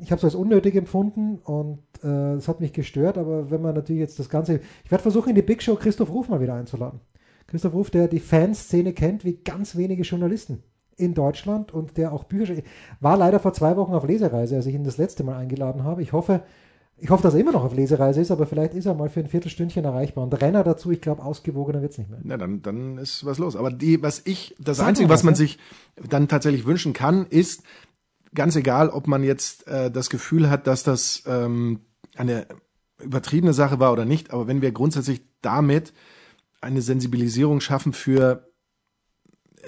[0.00, 3.74] ich habe es als unnötig empfunden und äh, es hat mich gestört, aber wenn man
[3.74, 4.60] natürlich jetzt das Ganze.
[4.84, 7.00] Ich werde versuchen, in die Big Show Christoph Ruf mal wieder einzuladen.
[7.46, 10.62] Christoph Ruf, der die Fanszene kennt, wie ganz wenige Journalisten
[10.96, 12.54] in Deutschland und der auch Bücher.
[13.00, 16.02] War leider vor zwei Wochen auf Lesereise, als ich ihn das letzte Mal eingeladen habe.
[16.02, 16.42] Ich hoffe,
[16.96, 19.20] ich hoffe, dass er immer noch auf Lesereise ist, aber vielleicht ist er mal für
[19.20, 20.24] ein Viertelstündchen erreichbar.
[20.24, 22.20] Und Renner dazu, ich glaube, ausgewogener wird es nicht mehr.
[22.22, 23.56] Na, dann, dann ist was los.
[23.56, 25.38] Aber die, was ich, das Sag Einzige, was, man ja.
[25.38, 25.58] sich
[26.08, 27.62] dann tatsächlich wünschen kann, ist,
[28.34, 31.80] ganz egal, ob man jetzt äh, das Gefühl hat, dass das ähm,
[32.16, 32.46] eine
[33.02, 35.92] übertriebene Sache war oder nicht, aber wenn wir grundsätzlich damit
[36.60, 38.48] eine Sensibilisierung schaffen für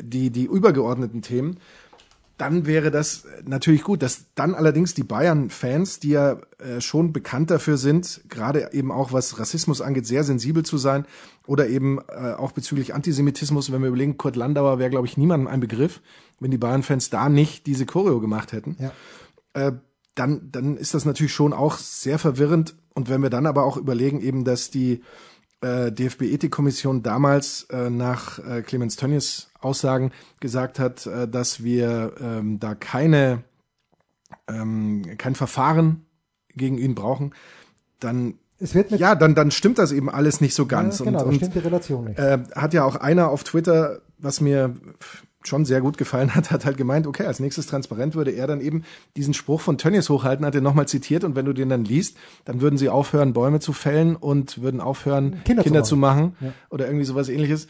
[0.00, 1.58] die, die übergeordneten Themen,
[2.38, 4.02] dann wäre das natürlich gut.
[4.02, 9.12] Dass dann allerdings die Bayern-Fans, die ja äh, schon bekannt dafür sind, gerade eben auch
[9.12, 11.06] was Rassismus angeht, sehr sensibel zu sein
[11.46, 15.48] oder eben äh, auch bezüglich Antisemitismus, wenn wir überlegen, Kurt Landauer wäre, glaube ich, niemandem
[15.48, 16.00] ein Begriff,
[16.40, 18.92] wenn die Bayern-Fans da nicht diese Choreo gemacht hätten Ja.
[19.54, 19.72] äh,
[20.14, 22.74] dann, dann ist das natürlich schon auch sehr verwirrend.
[22.94, 25.02] Und wenn wir dann aber auch überlegen, eben, dass die
[25.66, 32.60] äh, DFB-Ethikkommission damals äh, nach äh, Clemens Tönnies Aussagen gesagt hat, äh, dass wir ähm,
[32.60, 33.42] da keine
[34.48, 36.06] ähm, kein Verfahren
[36.54, 37.34] gegen ihn brauchen,
[38.00, 41.00] dann Es wird ja, dann dann stimmt das eben alles nicht so ganz.
[41.00, 42.18] Ja, genau, und, und stimmt die Relation nicht.
[42.18, 44.74] äh, hat ja auch einer auf Twitter, was mir
[45.46, 48.60] schon sehr gut gefallen hat, hat halt gemeint, okay, als nächstes transparent würde er dann
[48.60, 48.84] eben
[49.16, 52.16] diesen Spruch von Tönnies hochhalten, hat er nochmal zitiert und wenn du den dann liest,
[52.44, 56.36] dann würden sie aufhören, Bäume zu fällen und würden aufhören, Kinder Kinder, zu zu machen,
[56.40, 56.52] Ja.
[56.70, 57.68] oder irgendwie sowas ähnliches.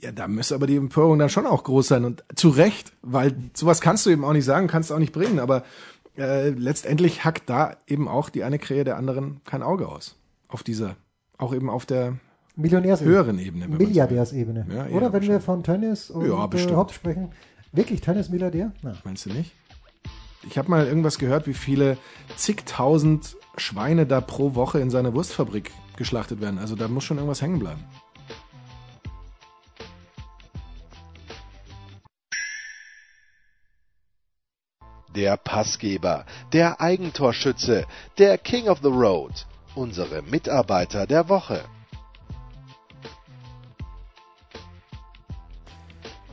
[0.00, 3.34] Ja, da müsste aber die Empörung dann schon auch groß sein und zu Recht, weil
[3.54, 5.62] sowas kannst du eben auch nicht sagen, kannst du auch nicht bringen, aber
[6.18, 10.16] äh, letztendlich hackt da eben auch die eine Krähe der anderen kein Auge aus.
[10.48, 10.96] Auf dieser,
[11.38, 12.18] auch eben auf der
[12.56, 13.16] Millionärsebene.
[13.16, 13.68] höheren Ebene.
[13.68, 14.66] Milliardärsebene.
[14.72, 17.32] Ja, Oder wenn wir von Tönnies und Ja, äh, sprechen.
[17.72, 18.72] Wirklich, Tönnies Milliardär?
[18.82, 18.94] Na.
[19.04, 19.52] Meinst du nicht?
[20.48, 21.96] Ich habe mal irgendwas gehört, wie viele
[22.36, 26.58] zigtausend Schweine da pro Woche in seiner Wurstfabrik geschlachtet werden.
[26.58, 27.82] Also da muss schon irgendwas hängen bleiben.
[35.14, 37.86] Der Passgeber, der Eigentorschütze,
[38.18, 41.64] der King of the Road, unsere Mitarbeiter der Woche.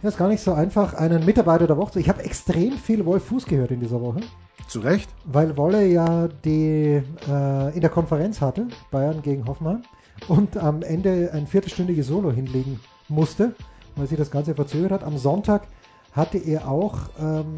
[0.01, 1.99] Ja, ist gar nicht so einfach, einen Mitarbeiter der Woche zu.
[1.99, 4.21] Ich habe extrem viel Wolf Fuß gehört in dieser Woche,
[4.67, 5.07] Zu Recht?
[5.25, 9.83] weil Wolle ja die äh, in der Konferenz hatte, Bayern gegen Hoffenheim,
[10.27, 12.79] und am Ende ein viertelstündiges Solo hinlegen
[13.09, 13.53] musste,
[13.95, 15.03] weil sich das Ganze verzögert hat.
[15.03, 15.67] Am Sonntag
[16.13, 17.55] hatte er auch ähm,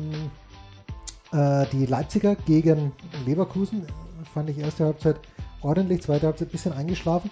[1.32, 2.92] äh, die Leipziger gegen
[3.26, 3.86] Leverkusen.
[4.34, 5.16] Fand ich erste Halbzeit
[5.62, 7.30] ordentlich, zweite Halbzeit ein bisschen eingeschlafen.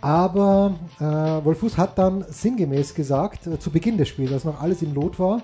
[0.00, 4.82] Aber äh, Wolfuß hat dann sinngemäß gesagt, äh, zu Beginn des Spiels, als noch alles
[4.82, 5.42] im Lot war,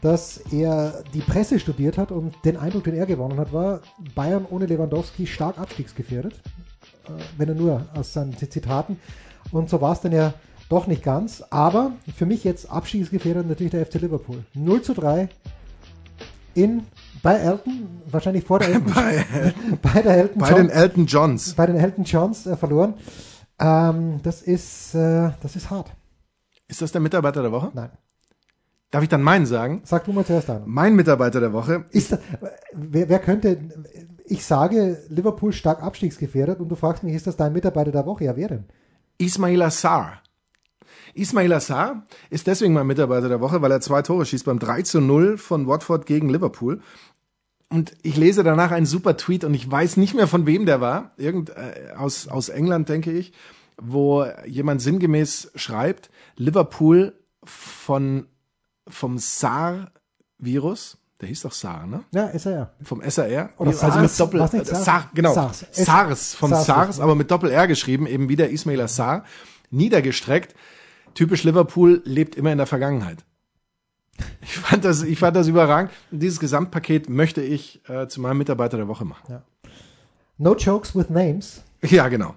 [0.00, 3.80] dass er die Presse studiert hat und den Eindruck, den er gewonnen hat, war,
[4.14, 6.34] Bayern ohne Lewandowski stark abstiegsgefährdet.
[7.06, 8.98] Äh, wenn er nur aus seinen Zitaten.
[9.52, 10.32] Und so war es dann ja
[10.68, 11.42] doch nicht ganz.
[11.50, 14.44] Aber für mich jetzt abstiegsgefährdet natürlich der FC Liverpool.
[14.54, 15.28] 0 zu 3
[16.54, 16.82] in,
[17.22, 19.24] bei Elton, wahrscheinlich vor der Elton, Bei,
[19.82, 21.54] bei der Elton bei John- den Elton Johns.
[21.54, 22.94] bei den Elton Johns äh, verloren.
[23.60, 25.92] Ähm, das ist, äh, das ist hart.
[26.68, 27.70] Ist das der Mitarbeiter der Woche?
[27.74, 27.90] Nein.
[28.90, 29.82] Darf ich dann meinen sagen?
[29.84, 30.64] Sag du mal zuerst einen.
[30.66, 32.18] Mein Mitarbeiter der Woche Ist, da-
[32.72, 33.58] wer, wer könnte,
[34.24, 38.24] ich sage Liverpool stark abstiegsgefährdet und du fragst mich, ist das dein Mitarbeiter der Woche?
[38.24, 38.64] Ja, wer denn?
[39.18, 40.22] Ismail Assar.
[41.14, 44.82] Ismail Assar ist deswegen mein Mitarbeiter der Woche, weil er zwei Tore schießt beim 3
[44.82, 46.80] zu 0 von Watford gegen Liverpool.
[47.72, 50.80] Und ich lese danach einen super Tweet und ich weiß nicht mehr von wem der
[50.80, 51.12] war.
[51.16, 53.32] Irgend äh, aus, aus England, denke ich,
[53.80, 57.14] wo jemand sinngemäß schreibt, Liverpool
[57.44, 58.26] von,
[58.88, 62.02] vom SAR-Virus, Der hieß doch Saar, ne?
[62.12, 62.72] Ja, SAR.
[62.82, 63.50] Vom SAR.
[63.58, 64.84] Oder also SARS, mit Doppel, nicht, äh, SARS?
[64.84, 65.34] Saar, genau.
[65.34, 65.66] SARS.
[65.70, 69.24] SARS, vom SARS, SARS, aber mit Doppel-R geschrieben, eben wieder Ismail Assar,
[69.70, 70.54] niedergestreckt.
[71.14, 73.24] Typisch Liverpool lebt immer in der Vergangenheit.
[74.42, 75.92] Ich fand das, ich fand das überragend.
[76.10, 79.42] Und dieses Gesamtpaket möchte ich äh, zu meinem Mitarbeiter der Woche machen.
[80.38, 82.34] No jokes with names, Ja, genau.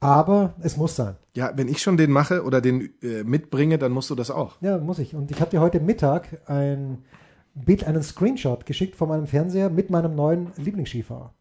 [0.00, 1.16] aber es muss sein.
[1.34, 4.60] Ja, wenn ich schon den mache oder den äh, mitbringe, dann musst du das auch.
[4.60, 5.14] Ja, muss ich.
[5.14, 6.98] Und ich habe dir heute Mittag ein
[7.54, 11.32] Bild, einen Screenshot geschickt von meinem Fernseher mit meinem neuen Lieblingsskifahrer.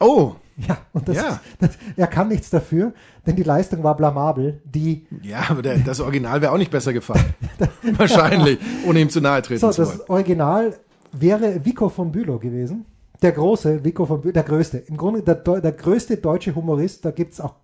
[0.00, 1.40] Oh, Ja, und das, Ja.
[1.60, 2.92] das, er kann nichts dafür,
[3.26, 4.60] denn die Leistung war blamabel.
[4.64, 7.34] Die, ja, aber der, das Original wäre auch nicht besser gefallen.
[7.96, 9.98] Wahrscheinlich, ohne ihm zu nahe treten so, zu wollen.
[9.98, 10.74] das Original
[11.12, 12.86] wäre Vico von Bülow gewesen.
[13.22, 14.78] Der große Vico von Bülow, der größte.
[14.78, 17.54] Im Grunde der, der größte deutsche Humorist, da gibt's auch,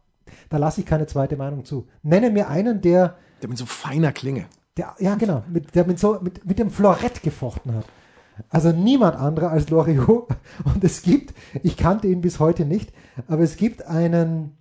[0.51, 1.87] da lasse ich keine zweite Meinung zu.
[2.03, 4.47] Nenne mir einen, der, Der mit so feiner Klinge.
[4.77, 7.85] der ja genau, mit, der mit, so, mit, mit dem Florett gefochten hat.
[8.49, 10.29] Also niemand anderer als Loriot.
[10.65, 12.93] Und es gibt, ich kannte ihn bis heute nicht,
[13.29, 14.57] aber es gibt einen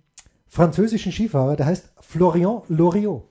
[0.46, 3.28] französischen Skifahrer, der heißt Florian Loriot.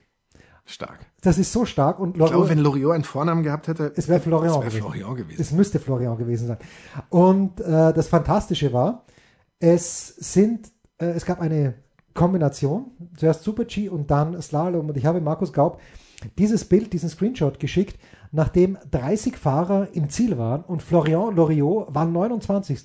[0.65, 0.99] Stark.
[1.21, 4.07] Das ist so stark und Ich glaube, Loriot, wenn Loriot einen Vornamen gehabt hätte, es
[4.07, 4.81] wäre Florian, es wäre gewesen.
[4.81, 5.41] Florian gewesen.
[5.41, 6.57] Es müsste Florian gewesen sein.
[7.09, 9.05] Und äh, das Fantastische war,
[9.59, 11.75] es sind, äh, es gab eine
[12.13, 14.89] Kombination, zuerst Super G und dann Slalom.
[14.89, 15.79] Und ich habe Markus Gaub
[16.37, 17.99] dieses Bild, diesen Screenshot geschickt,
[18.31, 22.83] nachdem 30 Fahrer im Ziel waren und Florian Loriot war 29.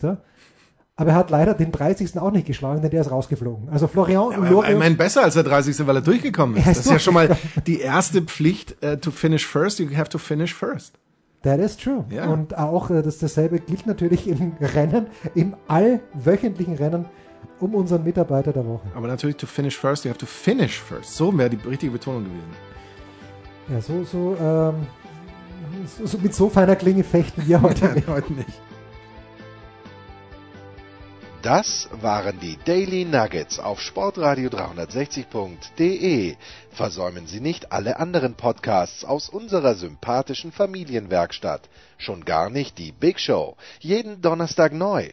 [0.99, 2.19] Aber er hat leider den 30.
[2.19, 3.69] auch nicht geschlagen, denn der ist rausgeflogen.
[3.69, 4.79] Also Florian ich Loriot.
[4.79, 5.87] meine, besser als der 30.
[5.87, 6.65] weil er durchgekommen ist.
[6.65, 7.37] Er ist Das ist ja schon mal
[7.67, 9.79] die erste Pflicht, äh, to finish first.
[9.79, 10.95] You have to finish first.
[11.43, 12.05] That is true.
[12.11, 12.27] Ja.
[12.27, 17.05] Und auch äh, das dasselbe gilt natürlich im Rennen, im allwöchentlichen Rennen
[17.61, 18.87] um unseren Mitarbeiter der Woche.
[18.95, 21.15] Aber natürlich to finish first, you have to finish first.
[21.15, 22.51] So wäre die richtige Betonung gewesen.
[23.69, 25.06] Ja, so, so, ähm, so,
[26.05, 27.87] so mit so feiner Klinge fechten wir heute.
[27.87, 28.61] Nein, heute nicht.
[31.47, 36.35] Das waren die Daily Nuggets auf Sportradio 360.de.
[36.73, 41.69] Versäumen Sie nicht alle anderen Podcasts aus unserer sympathischen Familienwerkstatt.
[41.99, 43.57] Schon gar nicht die Big Show.
[43.79, 45.13] Jeden Donnerstag neu.